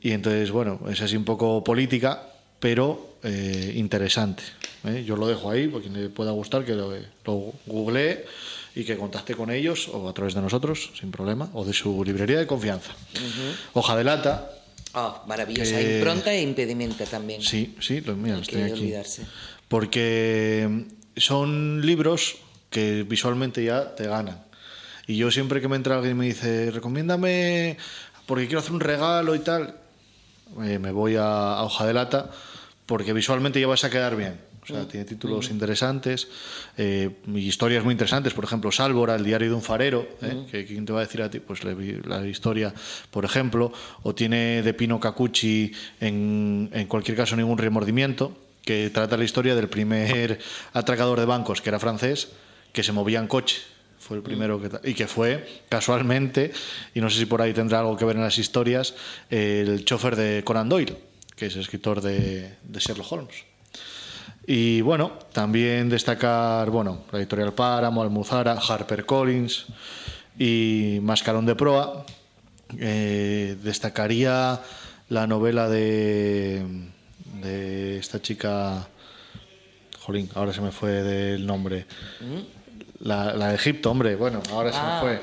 [0.00, 2.22] Y entonces, bueno, es así un poco política,
[2.58, 4.42] pero eh, interesante.
[4.84, 5.04] ¿eh?
[5.06, 6.92] Yo lo dejo ahí, porque quien le pueda gustar, que lo,
[7.24, 8.24] lo googlee
[8.74, 12.04] y que contacte con ellos o a través de nosotros, sin problema, o de su
[12.04, 12.92] librería de confianza.
[13.74, 14.50] Hoja de lata,
[14.92, 15.76] Ah, maravillosa.
[15.78, 17.42] Que- Impronta e impedimenta también.
[17.42, 18.72] Sí, sí, lo, mira, No estoy aquí.
[18.72, 19.22] olvidarse.
[19.68, 22.36] Porque son libros
[22.70, 24.42] que visualmente ya te ganan.
[25.06, 27.76] Y yo siempre que me entra alguien y me dice, recomiéndame,
[28.26, 29.74] porque quiero hacer un regalo y tal,
[30.62, 32.30] eh, me voy a, a hoja de lata,
[32.86, 34.50] porque visualmente ya vas a quedar bien.
[34.62, 36.28] O sea, tiene títulos interesantes
[36.76, 38.34] eh, y historias muy interesantes.
[38.34, 40.46] Por ejemplo, Sálvora, el diario de un farero, ¿eh?
[40.50, 42.72] que quién te va a decir a ti, pues la, la historia,
[43.10, 43.72] por ejemplo.
[44.02, 49.54] O tiene de Pino Cacucci, en, en cualquier caso, ningún remordimiento, que trata la historia
[49.54, 50.38] del primer
[50.72, 52.28] atracador de bancos, que era francés,
[52.72, 53.62] que se movía en coche.
[53.98, 54.90] Fue el primero que.
[54.90, 56.52] Y que fue, casualmente,
[56.94, 58.94] y no sé si por ahí tendrá algo que ver en las historias,
[59.28, 60.96] el chofer de Conan Doyle,
[61.36, 63.44] que es escritor de, de Sherlock Holmes.
[64.46, 69.66] Y bueno, también destacar, bueno, la editorial Páramo, Almuzara, HarperCollins
[70.38, 72.04] y Mascarón de Proa.
[72.78, 74.60] Eh, destacaría
[75.08, 76.64] la novela de,
[77.42, 78.88] de esta chica,
[80.00, 81.86] jolín, ahora se me fue del nombre.
[83.00, 85.00] La, la de Egipto, hombre, bueno, ahora se Ah.
[85.02, 85.20] me fue.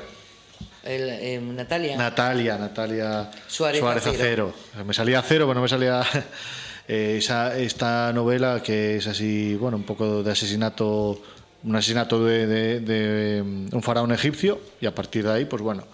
[0.84, 1.96] El, eh, Natalia.
[1.96, 4.54] Natalia, Natalia Suárez Acero.
[4.86, 6.02] Me salía cero, pero no me salía
[6.88, 11.20] eh, esa, esta novela que es así, bueno, un poco de asesinato,
[11.62, 15.62] un asesinato de, de- de, mm, un faraón egipcio y a partir de ahí, pues
[15.62, 15.84] bueno,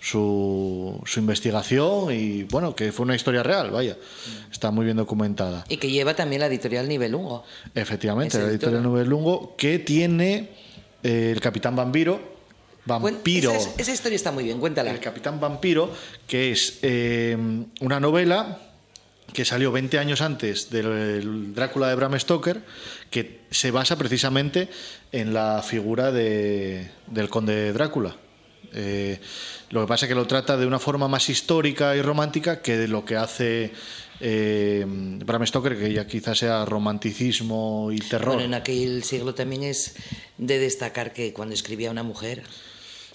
[0.00, 3.96] su, su investigación y bueno, que fue una historia real, vaya,
[4.50, 5.64] está muy bien documentada.
[5.68, 7.44] y que lleva también la editorial Nivel Hugo.
[7.74, 8.82] Efectivamente, la editorial editora.
[8.82, 10.48] Nubes Lungo, que tiene
[11.02, 12.38] eh, el Capitán Vampiro,
[12.86, 13.52] Vampiro.
[13.52, 14.90] Esa, esa historia está muy bien, cuéntala.
[14.90, 15.92] El Capitán Vampiro,
[16.26, 17.36] que es eh,
[17.80, 18.58] una novela
[19.32, 22.62] que salió 20 años antes del Drácula de Bram Stoker,
[23.10, 24.68] que se basa precisamente
[25.12, 28.16] en la figura de- del conde Drácula.
[28.72, 29.20] Eh,
[29.70, 32.76] lo que pasa es que lo trata de una forma más histórica y romántica que
[32.76, 33.72] de lo que hace
[34.20, 38.34] eh, Bram Stoker, que ya quizás sea romanticismo y terror.
[38.34, 39.94] Bueno, en aquel siglo también es
[40.38, 42.42] de destacar que cuando escribía una mujer,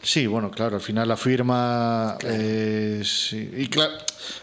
[0.02, 3.94] Sí, bueno, claro, al final la firma eh, sí, y claro,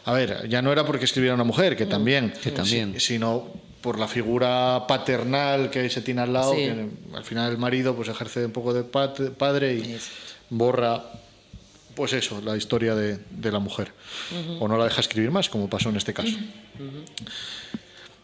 [0.07, 2.95] a ver, ya no era porque escribiera una mujer, que también, Que también.
[2.95, 3.47] si- sino
[3.81, 6.63] por la figura paternal que se tiene al lado, Sí.
[6.63, 9.97] que al final el marido pues ejerce un poco de pat- padre y
[10.51, 11.05] borra
[11.95, 13.93] pues eso, la historia de, de la mujer.
[14.61, 16.37] O no la deja escribir más, como pasó en este caso.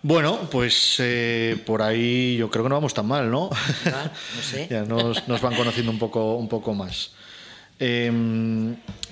[0.03, 3.51] Bueno, pues eh, por ahí yo creo que no vamos tan mal, ¿no?
[3.87, 4.69] Ah, no sé.
[4.71, 7.11] ya nos, nos van conociendo un poco, un poco más.
[7.81, 8.11] Eh,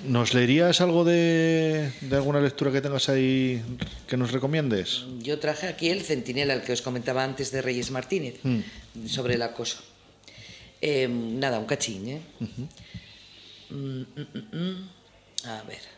[0.05, 3.61] ¿Nos leerías algo de, de alguna lectura que tengas ahí
[4.07, 5.05] que nos recomiendes?
[5.21, 8.35] yo traje aquí el centinela, el que os comentaba antes de Reyes Martínez,
[9.07, 9.79] sobre el acoso.
[10.81, 12.21] Eh, nada, un cachín, ¿eh?
[12.39, 12.63] Mm,
[13.69, 14.89] mm, mm, mm.
[15.45, 15.97] A ver.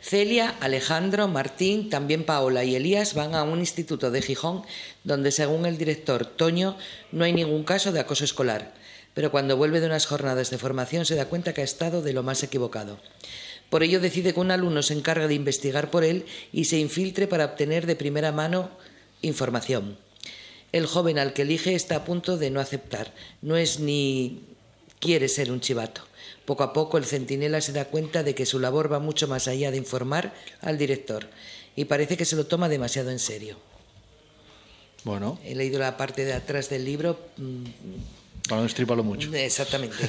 [0.00, 4.62] Celia, Alejandro, Martín, también Paola y Elías van a un instituto de Gijón
[5.02, 6.76] donde, según el director Toño,
[7.10, 8.72] no hay ningún caso de acoso escolar.
[9.14, 12.12] Pero cuando vuelve de unas jornadas de formación se da cuenta que ha estado de
[12.12, 13.00] lo más equivocado.
[13.68, 17.26] Por ello decide que un alumno se encargue de investigar por él y se infiltre
[17.26, 18.70] para obtener de primera mano
[19.22, 19.98] información.
[20.70, 23.12] El joven al que elige está a punto de no aceptar.
[23.42, 24.44] No es ni
[25.00, 26.05] quiere ser un chivato.
[26.46, 29.48] Poco a poco el centinela se da cuenta de que su labor va mucho más
[29.48, 30.32] allá de informar
[30.62, 31.28] al director
[31.74, 33.56] y parece que se lo toma demasiado en serio.
[35.04, 37.18] Bueno, He leído la parte de atrás del libro.
[37.36, 37.64] mm,
[38.48, 39.32] para no estriparlo mucho.
[39.34, 39.96] Exactamente.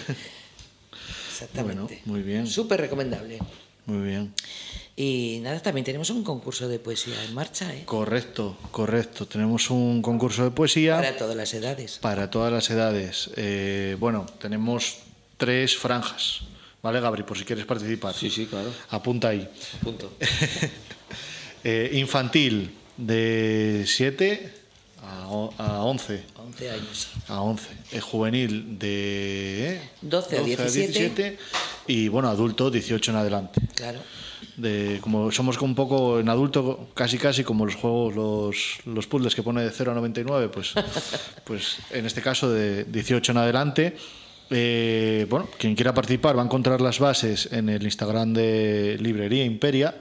[1.31, 1.81] Exactamente.
[1.81, 2.47] Bueno, muy bien.
[2.47, 3.39] Súper recomendable.
[3.85, 4.33] Muy bien.
[4.95, 7.83] Y nada, también tenemos un concurso de poesía en marcha, ¿eh?
[7.85, 9.27] Correcto, correcto.
[9.27, 11.99] Tenemos un concurso de poesía Para todas las edades.
[11.99, 13.29] para todas las edades.
[13.35, 14.97] Eh, bueno, tenemos
[15.37, 16.41] tres franjas.
[16.81, 17.23] ¿Vale, Gabri?
[17.23, 18.13] Por si quieres participar.
[18.13, 18.71] Sí, sí, claro.
[18.89, 19.47] Apunta ahí.
[19.83, 20.11] Punto.
[21.63, 24.53] Eh, infantil de 7
[25.03, 26.23] a, o- a 11.
[26.37, 27.07] 11 años.
[27.27, 27.67] A 11.
[27.91, 31.37] Eh, juvenil de eh, 12 a 17.
[31.87, 33.59] Y bueno, adulto 18 en adelante.
[33.75, 33.99] Claro.
[34.55, 39.35] De, como somos un poco en adulto, casi casi como los juegos, los, los puzzles
[39.35, 40.73] que pone de 0 a 99, pues,
[41.43, 43.97] pues en este caso de 18 en adelante.
[44.49, 49.43] Eh, bueno, quien quiera participar va a encontrar las bases en el Instagram de Librería
[49.43, 49.95] Imperia.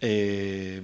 [0.00, 0.80] Eh,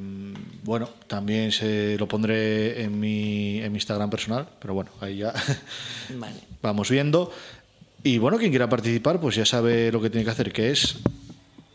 [0.63, 5.33] bueno, también se lo pondré en mi, en mi Instagram personal, pero bueno, ahí ya
[6.17, 6.37] Vale.
[6.63, 7.33] vamos viendo.
[8.05, 10.99] Y bueno, quien quiera participar, pues ya sabe lo que tiene que hacer, que es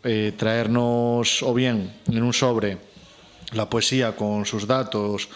[0.03, 2.77] eh, traernos o bien en un sobre
[3.51, 5.27] la poesía con sus datos,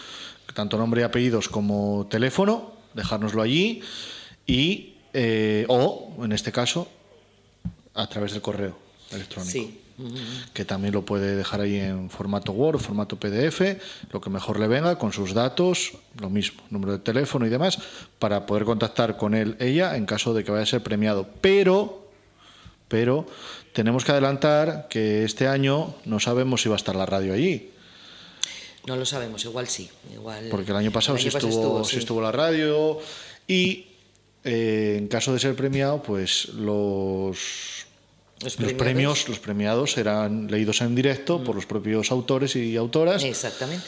[0.54, 3.82] tanto nombre y apellidos como teléfono, dejárnoslo allí
[4.46, 6.88] y eh, o en este caso
[7.94, 8.76] a través del correo
[9.12, 9.80] electrónico Sí.
[10.54, 13.60] que también lo puede dejar ahí en formato Word, formato PDF,
[14.12, 17.78] lo que mejor le venga, con sus datos, lo mismo, número de teléfono y demás,
[18.20, 21.28] para poder contactar con él, ella, en caso de que vaya a ser premiado.
[21.40, 22.06] Pero,
[22.86, 23.26] pero,
[23.72, 27.72] tenemos que adelantar que este año no sabemos si va a estar la radio allí,
[28.86, 29.90] No lo sabemos, igual sí.
[30.14, 31.98] Igual, porque el año pasado, el sí, estuvo, sí sí.
[31.98, 32.98] estuvo la radio
[33.48, 33.87] y
[34.48, 37.38] eh, en caso de ser premiado, pues los
[38.42, 43.84] Los premios, los premiados serán leídos en directo por los propios autores y autoras Exactamente.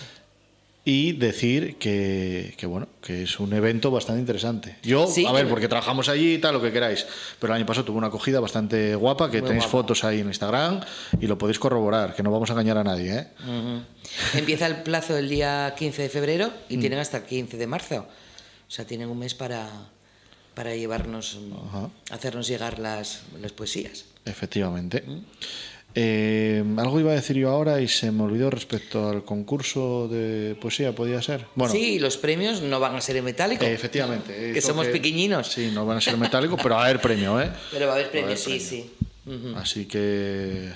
[0.84, 4.76] y decir que, que, bueno que es un evento bastante interesante.
[4.82, 7.06] Yo, Sí, a ver, que- porque trabajamos allí y tal, lo que queráis,
[7.38, 9.78] pero el año pasado tuvo una acogida bastante guapa, que Muy tenéis guapa.
[9.78, 10.80] fotos ahí en Instagram
[11.20, 13.26] y lo podéis corroborar, que no vamos a engañar a nadie, ¿eh?
[14.34, 16.80] Empieza el plazo el día 15 de febrero y Mm.
[16.80, 18.06] tienen hasta el 15 de marzo.
[18.66, 19.68] O sea, tienen un mes para,
[20.54, 21.88] para llevarnos, Ajá.
[22.10, 24.04] hacernos llegar las, las poesías.
[24.24, 25.02] Efectivamente.
[25.96, 30.54] Eh, algo iba a decir yo ahora y se me olvidó respecto al concurso de
[30.60, 31.46] poesía, podía ser.
[31.56, 33.64] Bueno, Sí, los premios no van a ser en metálico.
[33.64, 34.52] Eh, efectivamente.
[34.52, 35.48] Que somos pequeñinos.
[35.48, 37.50] Sí, no van a ser metálicos, pero va a haber premio, ¿eh?
[37.72, 38.90] Pero va a haber premios, haber sí, sí.
[39.56, 40.70] Así que,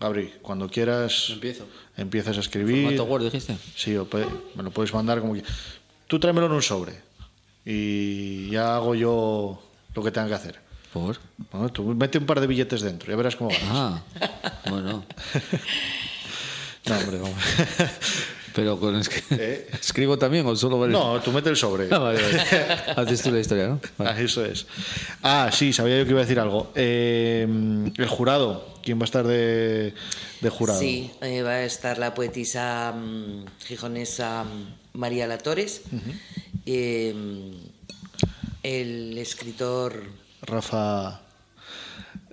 [0.00, 1.66] Gabri, cuando quieras, Empiezo.
[1.96, 2.82] empiezas a escribir.
[2.84, 3.56] Formato Word, dijiste.
[3.76, 5.42] Sí, o puede- me lo puedes mandar como que.
[6.08, 6.94] Tú tráemelo en un sobre
[7.64, 9.62] y ya hago yo
[9.94, 10.60] lo que tenga que hacer.
[10.92, 11.16] ¿Por?
[11.50, 13.56] Bueno, tú mete un par de billetes dentro, ya verás cómo va.
[13.70, 14.02] Ah,
[14.68, 15.04] bueno.
[16.84, 17.38] No, hombre, vamos.
[18.56, 19.68] Pero con es que- Eh.
[19.72, 20.92] ¿Escribo también o solo vale?
[20.92, 21.86] No, tú mete el sobre.
[21.92, 22.42] Ah, vale, vale.
[22.96, 23.80] Haces tú la historia, ¿no?
[23.96, 24.10] Vale.
[24.10, 24.66] Ah, eso es.
[25.22, 26.72] Ah, sí, sabía yo que iba a decir algo.
[26.74, 27.46] Eh,
[27.96, 29.94] el jurado, ¿quién va a estar de,
[30.40, 30.80] de jurado?
[30.80, 35.82] Sí, eh, va a estar la poetisa mm, gijonesa mm, María Latores,
[36.66, 37.14] eh,
[38.62, 40.02] el escritor...
[40.42, 41.20] Rafa.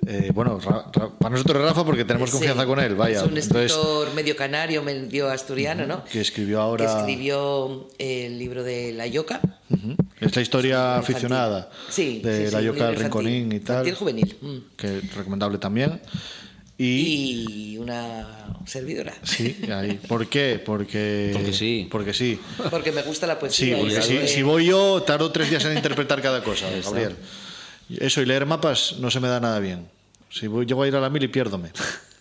[0.07, 3.17] eh, bueno, Ra- Ra- para nosotros es Rafa porque tenemos sí, confianza con él, vaya.
[3.17, 6.03] Es un Entonces, escritor medio canario, medio asturiano, ¿no?
[6.05, 6.85] que escribió ahora.
[6.85, 9.41] Que escribió el libro de La Yoca.
[9.69, 9.95] Ujú.
[10.19, 12.95] Es la historia aficionada Sí, de la Yoca del.
[12.97, 13.87] Rinconín y tal.
[13.87, 14.37] Infantil juvenil.
[14.41, 14.57] mm.
[14.75, 16.01] Que es recomendable también.
[16.81, 19.13] Y, Y una servidora.
[19.23, 19.99] sí, ahí.
[20.07, 20.61] ¿por qué?
[20.65, 21.87] Porque, Porque sí.
[21.91, 22.39] Porque sí.
[22.71, 23.77] Porque me gusta la Sí, poesía.
[23.77, 27.15] y porque eso si, si voy yo, tardo tres días en interpretar cada cosa, Gabriel.
[27.99, 29.87] Eso y leer mapas no se me da nada bien.
[30.31, 31.71] Si voy, llego a ir a la mil y pierdome.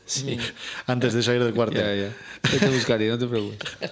[0.07, 0.37] Sí.
[0.87, 1.81] Antes de salir del cuartel.
[1.83, 2.53] Ya, ya.
[2.53, 3.59] Yo te buscaré, no te preocupes.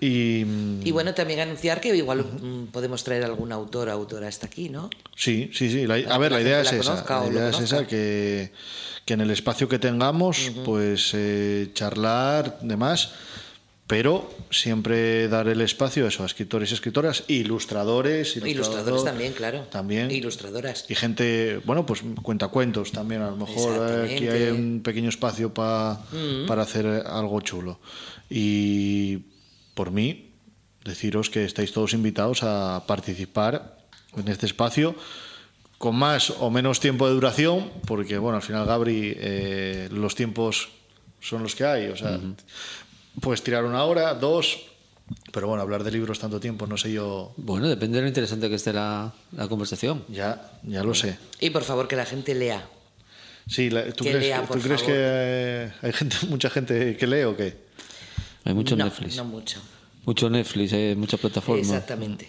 [0.00, 4.28] Y mm, Y bueno, también anunciar que igual mm, podemos traer algún autor o autora
[4.28, 4.90] hasta aquí, ¿no?
[5.16, 5.86] sí, sí, sí.
[5.86, 7.04] la- a ver, la la idea es la esa.
[7.24, 8.52] La idea es esa, que,
[9.04, 13.10] que en el espacio que tengamos, pues eh, charlar, demás,
[13.88, 19.60] pero siempre dar el espacio eso, a escritores y escritoras, ilustradores, Ilustradores también, claro.
[19.70, 20.10] También.
[20.10, 20.84] Ilustradoras.
[20.88, 23.22] Y gente, bueno, pues cuentacuentos también.
[23.22, 26.04] A lo mejor eh, aquí hay un pequeño espacio pa-
[26.46, 27.80] para hacer algo chulo.
[28.30, 29.20] Y
[29.78, 30.32] por mí,
[30.84, 33.78] deciros que estáis todos invitados a participar
[34.16, 34.96] en este espacio
[35.78, 40.70] con más o menos tiempo de duración, porque, bueno, al final, Gabri, eh, los tiempos
[41.20, 41.86] son los que hay.
[41.86, 42.18] O sea,
[43.20, 44.58] puedes tirar una hora, dos.
[45.32, 47.32] Pero bueno, hablar de libros tanto tiempo, no sé yo.
[47.36, 50.02] Bueno, depende de lo interesante que esté la, la conversación.
[50.08, 51.16] Ya, ya lo sé.
[51.38, 52.66] Y por favor, que la gente lea.
[53.46, 54.94] Sí, la- ¿tú Que crees, lea, ¿tú por crees favor.
[54.94, 57.68] que eh, hay gente, mucha gente que lee o qué?
[58.44, 59.16] Hay mucho no, Netflix.
[59.16, 59.60] No mucho.
[60.04, 61.60] Mucho Netflix, hay mucha plataforma.
[61.60, 62.28] Exactamente.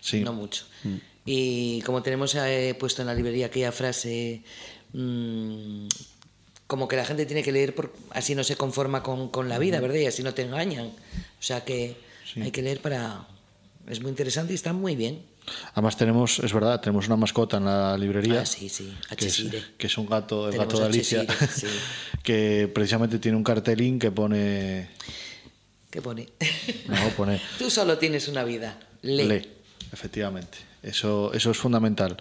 [0.00, 0.20] Sí.
[0.20, 0.64] No mucho.
[1.24, 4.42] Y como tenemos eh, puesto en la librería aquella frase,
[4.94, 5.86] mm,
[6.66, 9.58] como que la gente tiene que leer, por, así no se conforma con, con la
[9.58, 9.96] vida, ¿verdad?
[9.96, 10.86] Y así no te engañan.
[10.86, 11.96] O sea que
[12.36, 13.26] hay que leer para...
[13.86, 15.22] Es muy interesante y está muy bien.
[15.72, 18.42] Además tenemos, es verdad, tenemos una mascota en la librería.
[18.42, 19.44] Ah, sí, sí, que es,
[19.78, 21.66] que es un gato, el Tenemos gato de Alicia, sí.
[22.22, 24.90] que precisamente tiene un cartelín que pone...
[25.90, 26.28] ¿Qué pone?
[26.86, 27.40] No, pone...
[27.58, 28.78] Tú solo tienes una vida.
[29.02, 29.24] Lee.
[29.24, 29.48] Lee,
[29.92, 30.58] efectivamente.
[30.82, 32.16] Eso, eso es fundamental.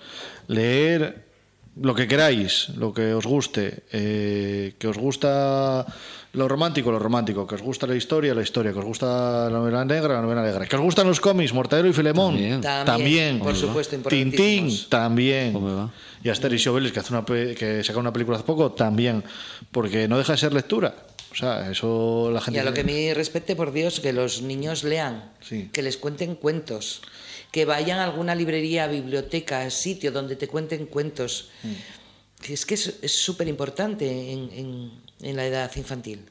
[0.47, 1.25] Leer
[1.81, 5.85] lo que queráis, lo que os guste, eh, que os gusta
[6.33, 9.57] lo romántico, lo romántico, que os gusta la historia, la historia, que os gusta la
[9.57, 12.61] novela negra, la novela negra, que os gustan los cómics, Mortadelo y Filemón, También.
[12.61, 15.53] También, por supuesto, Tintín, también.
[15.53, 15.91] ¿Cómo va?
[16.23, 19.23] Y Asterix y Obelix, que, hace una que saca una película hace poco, también.
[19.71, 20.93] Porque no deja de ser lectura.
[21.37, 22.57] O sea, eso la gente...
[22.57, 25.69] Y a lo que me respete, por Dios, que los niños lean, Sí.
[25.71, 27.03] que les cuenten cuentos,
[27.51, 31.49] que vayan a alguna librería, biblioteca, sitio donde te cuenten cuentos.
[31.61, 32.51] Mm.
[32.51, 36.25] Es que es súper importante en, en- en la edad infantil.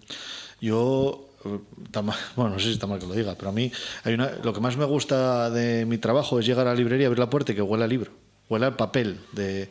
[0.60, 1.58] Yo, eh,
[2.34, 3.70] bueno, no sé si está mal que lo diga, pero a mí
[4.02, 7.06] hay una, lo que más me gusta de mi trabajo es llegar a la librería,
[7.06, 8.10] abrir la puerta y que huela libro,
[8.48, 9.18] huela al papel.
[9.32, 9.68] De,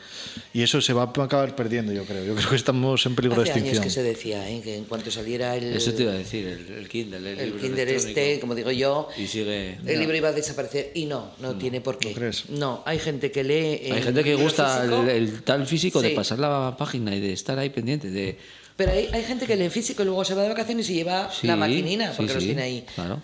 [0.54, 2.26] y eso se va a acabar perdiendo, yo creo.
[2.26, 3.84] Yo creo que estamos en peligro Hace de años extinción.
[3.84, 4.62] que se decía ¿eh?
[4.62, 7.46] que en cuanto saliera el, Eso te iba a decir, el, el Kindle, el, el
[7.62, 8.08] libro electrónico.
[8.10, 9.78] este, como digo yo, Y sigue...
[9.86, 10.92] el libro iba a desaparecer.
[10.94, 12.10] Y no, no, tiene por qué.
[12.10, 12.50] ¿No crees?
[12.50, 13.56] No, hay gente que lee.
[13.86, 17.34] Hay en gente que gusta el, el tal físico de pasar la página y de
[17.34, 18.38] estar ahí pendiente de...
[18.76, 21.32] Pero hay, hay gente que lee físico y luego se va de vacaciones y lleva
[21.32, 22.86] Sí, la maquinina, sí, porque los sí, tiene ahí.
[22.94, 23.22] Claro.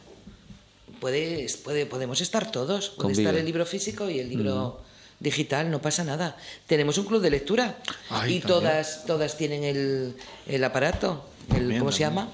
[1.01, 2.89] Puede, puede, podemos estar todos.
[2.91, 3.23] Puede Convive.
[3.23, 4.81] estar el libro físico y el libro
[5.21, 6.35] digital, no pasa nada.
[6.67, 7.77] Tenemos un club de lectura
[8.09, 8.41] Ay, y también.
[8.41, 10.15] todas, todas tienen el,
[10.47, 12.29] el aparato, el, También, ¿cómo se llama?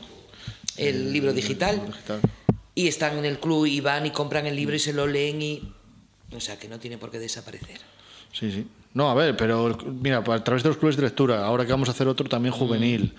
[0.77, 1.75] El, libro digital.
[1.75, 2.21] libro digital.
[2.73, 5.41] Y están en el club y van y compran el libro y se lo leen
[5.41, 5.73] y...
[6.35, 7.79] O sea, que no tiene por qué desaparecer.
[8.33, 8.67] Sí, sí.
[8.93, 11.87] No, a ver, pero mira, a través de los clubes de lectura, ahora que vamos
[11.87, 13.13] a hacer otro también juvenil,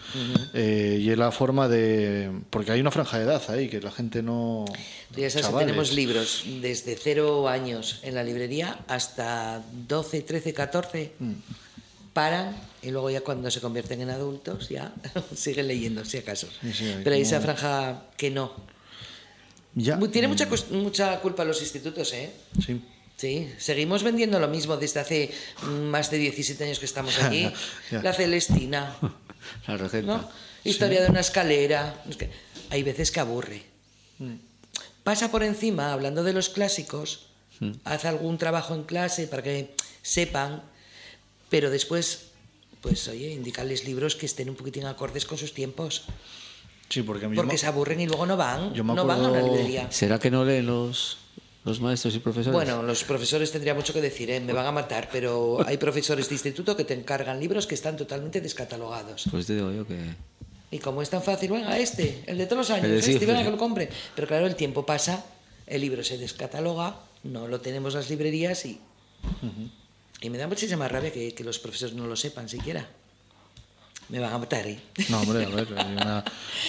[0.53, 2.31] eh, y es la forma de...
[2.51, 4.64] Porque hay una franja de edad ahí, que la gente no...
[5.14, 10.53] Tú ya sabes que tenemos libros desde cero años en la librería hasta 12, 13,
[10.53, 11.12] 14.
[11.21, 11.33] Mm.
[12.12, 14.93] Paran y luego ya cuando se convierten en adultos ya
[15.37, 16.49] siguen leyendo, si acaso.
[16.61, 18.53] Sí, sí, hay Pero hay como- esa franja que no.
[19.77, 19.97] Ya.
[20.11, 22.33] Tiene mucha, cos- mucha culpa los institutos, ¿eh?
[22.64, 22.81] Sí.
[23.19, 25.31] Sí, seguimos vendiendo lo mismo desde hace
[25.62, 27.51] mm, más de 17 años que estamos aquí.
[27.91, 28.97] La Celestina,
[29.66, 30.16] La regenta.
[30.19, 30.31] ¿no?
[30.62, 32.01] Historia de una escalera.
[32.09, 32.31] Es que
[32.71, 33.62] hay veces que aburre.
[35.03, 37.27] Pasa por encima, hablando de los clásicos,
[37.85, 40.62] hace algún trabajo en clase para que sepan,
[41.49, 42.31] pero después,
[42.81, 46.05] pues oye, indicarles libros que estén un poquitín acordes con sus tiempos,
[46.89, 49.23] Sí, porque a mí porque se aburren y luego no van, yo me no van
[49.23, 49.93] a una librería.
[49.93, 51.19] ¿Será que no leen los,
[51.65, 52.55] los maestros y profesores?
[52.55, 54.41] Bueno, los profesores tendría mucho que decir, ¿eh?
[54.41, 57.97] me van a matar, pero hay profesores de instituto que te encargan libros que están
[57.97, 59.25] totalmente descatalogados.
[59.31, 59.99] Pues te digo yo que...
[60.71, 63.51] Y como es tan fácil, venga, este, el de todos los años, este, venga, que
[63.51, 63.89] lo compre.
[64.15, 65.25] Pero claro, el tiempo pasa,
[65.67, 68.81] el libro se descataloga, no lo tenemos en las librerías y.
[70.21, 72.89] Y me da muchísima rabia que, que los profesores no lo sepan siquiera.
[74.09, 74.79] Me van a matar, ¿eh?
[75.11, 76.25] No, hombre, a ver, hay una,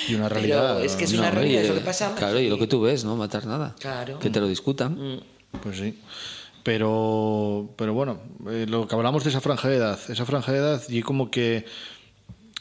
[0.09, 0.83] y una Pero realidad.
[0.83, 1.19] es que es ¿no?
[1.19, 2.13] una hombre, realidad, es lo que pasa.
[2.15, 3.15] Claro, y lo que tú ves, ¿no?
[3.15, 3.75] Matar nada.
[3.79, 4.19] Claro.
[4.19, 4.93] Que te lo discutan.
[5.15, 5.19] Mm,
[5.63, 5.97] Pues sí.
[6.63, 8.19] Pero, pero bueno,
[8.49, 11.31] eh, lo que hablamos de esa franja de edad, esa franja de edad, y como
[11.31, 11.65] que.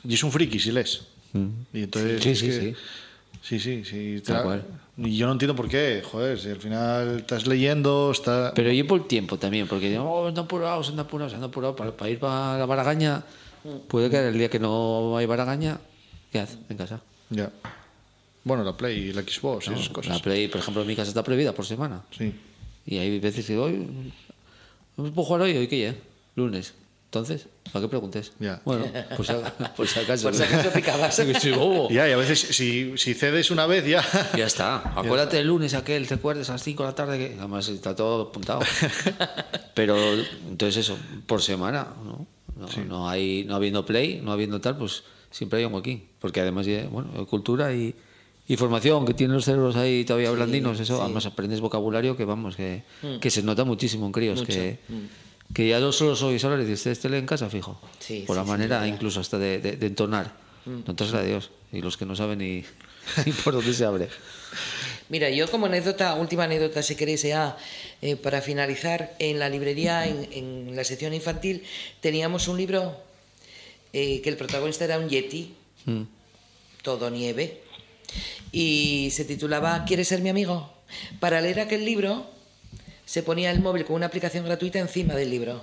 [0.04, 1.02] Y es un friki si lees.
[1.74, 2.22] Y entonces.
[2.22, 2.74] Sí, sí, que- sí.
[3.40, 4.20] Sí, sí, sí.
[4.24, 4.64] Tal.
[4.96, 8.52] Y yo no entiendo por qué, joder, si al final estás leyendo, está.
[8.54, 11.96] Pero yo por tiempo también, porque digo, oh, anda apurados, anda apurados, anda apurados para,
[11.96, 13.22] para ir para la baragaña.
[13.88, 15.78] Puede que el día que no hay baragaña,
[16.32, 17.00] ¿qué haces en casa?
[17.30, 17.50] Ya.
[18.44, 20.16] Bueno, la Play y la Xbox y esas cosas.
[20.16, 22.02] La Play, por ejemplo, en mi casa está prohibida por semana.
[22.16, 22.32] Sí.
[22.86, 24.12] Y hay veces que hoy,
[24.96, 25.94] no puedo jugar hoy, hoy qué ya,
[26.34, 26.74] lunes.
[27.06, 28.32] Entonces, ¿para qué preguntes?
[28.38, 28.60] Ya.
[28.64, 28.84] Bueno,
[29.16, 29.32] por si,
[29.76, 30.24] por si acaso.
[30.24, 31.16] Por si acaso picabas.
[31.40, 31.88] Sí, bobo.
[31.90, 34.04] Ya, y a veces si, si cedes una vez ya.
[34.36, 34.76] Ya está.
[34.96, 37.96] Acuérdate el lunes aquel, te acuerdas a las 5 de la tarde, que además está
[37.96, 38.60] todo apuntado.
[39.74, 39.96] Pero
[40.48, 42.26] entonces eso, por semana, ¿no?
[42.58, 46.02] No, no hay, no habiendo play, no habiendo tal, pues siempre hay un aquí.
[46.20, 47.94] Porque además, ya, bueno, hay cultura y,
[48.48, 52.56] y formación, que tienen los cerebros ahí todavía blandinos, eso, además aprendes vocabulario que vamos,
[52.56, 52.82] que,
[53.20, 54.78] que se nota muchísimo en críos, que,
[55.54, 57.80] que ya no solo sois hablar y dices, este lee en casa, fijo.
[58.00, 60.34] Sí, por sí, la sí, manera incluso hasta de, de, de entonar.
[60.66, 61.50] Entonces a Dios.
[61.72, 62.64] Y los que no saben ni,
[63.26, 64.08] ni por dónde se abre.
[65.08, 67.56] Mira, yo como anécdota, última anécdota, si queréis, ya
[68.02, 71.62] eh, para finalizar, en la librería, en, en la sección infantil,
[72.00, 72.94] teníamos un libro
[73.92, 75.54] eh, que el protagonista era un yeti,
[75.86, 76.02] Mm.
[76.82, 77.62] todo nieve,
[78.52, 80.70] y se titulaba ¿Quieres ser mi amigo?
[81.20, 82.26] Para leer aquel libro
[83.06, 85.62] se ponía el móvil con una aplicación gratuita encima del libro.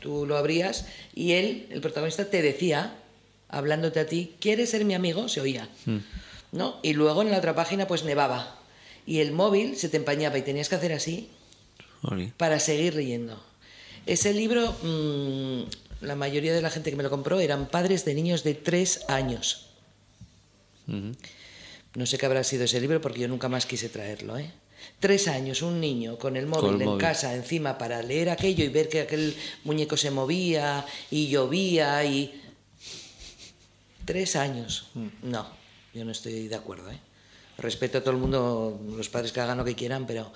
[0.00, 2.94] Tú lo abrías y él, el protagonista, te decía
[3.48, 5.28] hablándote a ti, ¿quieres ser mi amigo?
[5.28, 5.68] Se oía.
[6.52, 6.78] ¿No?
[6.82, 8.58] Y luego en la otra página pues nevaba.
[9.06, 11.28] Y el móvil se te empañaba y tenías que hacer así
[12.02, 12.32] Oli.
[12.36, 13.42] para seguir leyendo.
[14.06, 18.14] Ese libro, mm, la mayoría de la gente que me lo compró eran padres de
[18.14, 19.68] niños de tres años.
[20.86, 24.36] No sé qué habrá sido ese libro porque yo nunca más quise traerlo.
[24.36, 24.50] ¿eh?
[25.00, 27.00] Tres años, un niño con el móvil el en móvil.
[27.00, 29.34] casa encima para leer aquello y ver que aquel
[29.64, 32.38] muñeco se movía y llovía y...
[34.04, 34.88] Tres años.
[35.22, 35.46] No,
[35.94, 36.90] yo no estoy de acuerdo.
[36.90, 36.98] ¿eh?
[37.58, 40.32] Respeto a todo el mundo, los padres que hagan lo que quieran, pero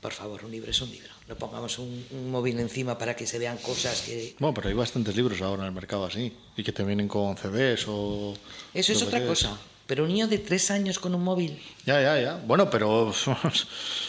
[0.00, 1.08] por favor, un libro es un libro.
[1.28, 4.36] No pongamos un, un móvil encima para que se vean cosas que...
[4.38, 6.30] Bueno, pero hay bastantes libros ahora en el mercado así.
[6.56, 8.34] Y que te vienen con CDs o...
[8.74, 9.58] Eso es otra cosa.
[9.86, 12.36] Pero un niño de tres años con un móvil, Ya, ya, ya.
[12.46, 13.12] Bueno, pero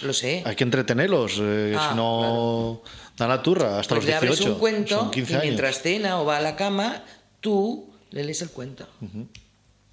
[0.01, 0.41] lo sé.
[0.45, 1.33] hay que entretenerlos.
[1.39, 2.81] eh, Ah, si no,
[3.17, 4.53] da la turra hasta Pues le los abres 18.
[4.53, 5.43] un cuento y 15 años.
[5.45, 7.03] mientras cena o va a la cama,
[7.41, 8.87] tú le lees el cuento.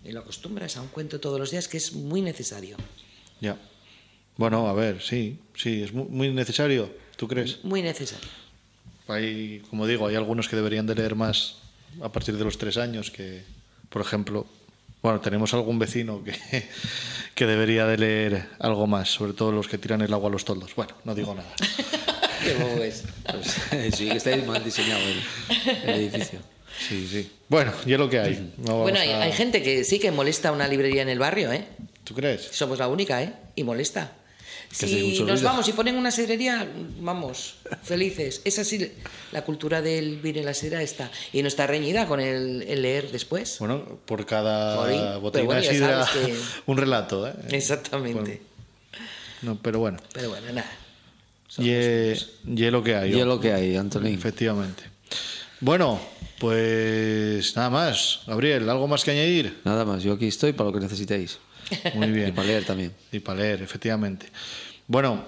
[0.05, 2.77] Y lo acostumbras a un cuento todos los días que es muy necesario.
[3.41, 3.57] Ya.
[4.37, 6.93] Bueno, a ver, sí, sí, es mu- muy necesario.
[7.17, 7.63] ¿Tú crees?
[7.65, 8.27] Muy necesario.
[9.09, 11.57] Hay, como digo, hay algunos que deberían de leer más
[12.03, 13.43] a partir de los tres años que,
[13.91, 14.47] por ejemplo,
[15.03, 16.35] bueno, tenemos algún vecino que,
[17.35, 20.45] que debería de leer algo más, sobre todo los que tiran el agua a los
[20.45, 20.75] toldos.
[20.75, 21.53] Bueno, no digo nada.
[22.43, 23.05] Qué bobo es.
[23.31, 25.21] Pues, sí, que está ahí mal diseñado el,
[25.85, 26.41] el edificio.
[26.79, 27.31] Sí, sí.
[27.49, 28.53] Bueno, y es lo que hay.
[28.59, 31.53] No Bueno, hay, a- hay gente que sí que molesta una librería en el barrio,
[31.53, 31.67] ¿eh?
[32.05, 32.49] ¿Tú crees?
[32.53, 33.33] Somos la única, ¿eh?
[33.55, 34.13] Y molesta.
[34.71, 35.43] Si nos ruido.
[35.45, 36.67] vamos y ponen una sidrería,
[37.01, 38.41] vamos, felices.
[38.47, 38.91] Es así,
[39.31, 41.11] la cultura del vino y la sidra está.
[41.35, 43.59] Y no está reñida con el, el leer después.
[43.59, 46.35] Bueno, por cada botella bueno, de sidra, que-
[46.67, 47.35] un relato, ¿eh?
[47.51, 48.41] Exactamente.
[49.43, 49.99] No, pero bueno.
[50.15, 50.71] Pero bueno, nada.
[51.59, 53.15] Y es, y es lo que hay.
[53.15, 54.07] Y es lo que hay, Anthony.
[54.07, 54.85] Efectivamente.
[55.61, 56.01] Bueno,
[56.43, 58.23] pues nada más.
[58.27, 59.61] Gabriel, ¿algo más que añadir?
[59.65, 61.39] Nada más, yo aquí estoy para lo que necesitéis.
[61.95, 62.29] Muy bien.
[62.31, 62.93] Y para leer también.
[63.13, 64.27] Y para leer, efectivamente.
[64.89, 65.25] Bueno,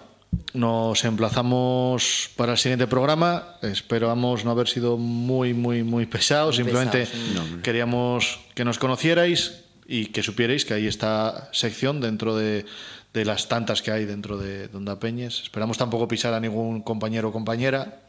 [0.55, 3.59] nos emplazamos para el siguiente programa.
[3.63, 6.57] Esperamos no haber sido muy, muy, muy pesados.
[6.57, 12.67] Simplemente pesados, queríamos que nos conocierais y que supierais que hay esta sección dentro de,
[13.13, 15.43] de las tantas que hay dentro de Donda Peñes.
[15.43, 18.01] Esperamos tampoco pisar a ningún compañero o compañera.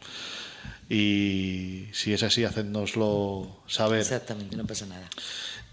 [0.90, 4.00] Y si es así, hacednoslo saber.
[4.02, 5.10] Exactamente, no pasa nada.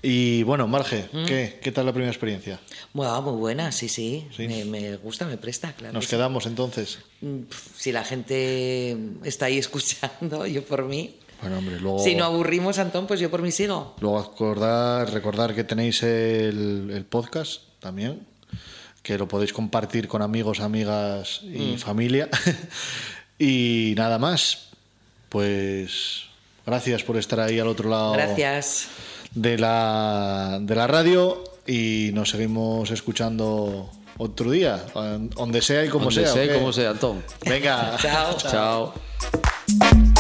[0.05, 1.27] Y bueno, Marge, Mm.
[1.27, 2.59] ¿qué, ¿qué tal la primera experiencia?
[2.93, 4.27] Bueno, muy buena, sí, sí.
[4.37, 4.49] Sí.
[4.49, 5.93] Me, me gusta, me presta, claro.
[5.95, 6.11] Nos sí.
[6.11, 6.99] quedamos entonces.
[7.21, 7.41] Mm,
[7.77, 11.17] Si la gente está ahí escuchando, yo por mí.
[11.41, 12.03] Bueno, hombre, luego.
[12.03, 13.95] Si no aburrimos, Antón, pues yo por mí sigo.
[14.01, 18.27] Luego acordar, recordar que tenéis el, el podcast también,
[19.03, 22.29] que lo podéis compartir con amigos, amigas y familia.
[23.39, 24.69] y nada más,
[25.33, 26.25] pues
[26.67, 28.89] gracias por estar ahí al otro lado Gracias.
[29.35, 34.85] de la, de la radio y nos seguimos escuchando otro día,
[35.35, 36.33] donde sea y como Donde sea.
[36.33, 37.25] sea y como sea, Antón.
[37.47, 38.37] Venga, Chao.
[38.37, 40.12] Chao.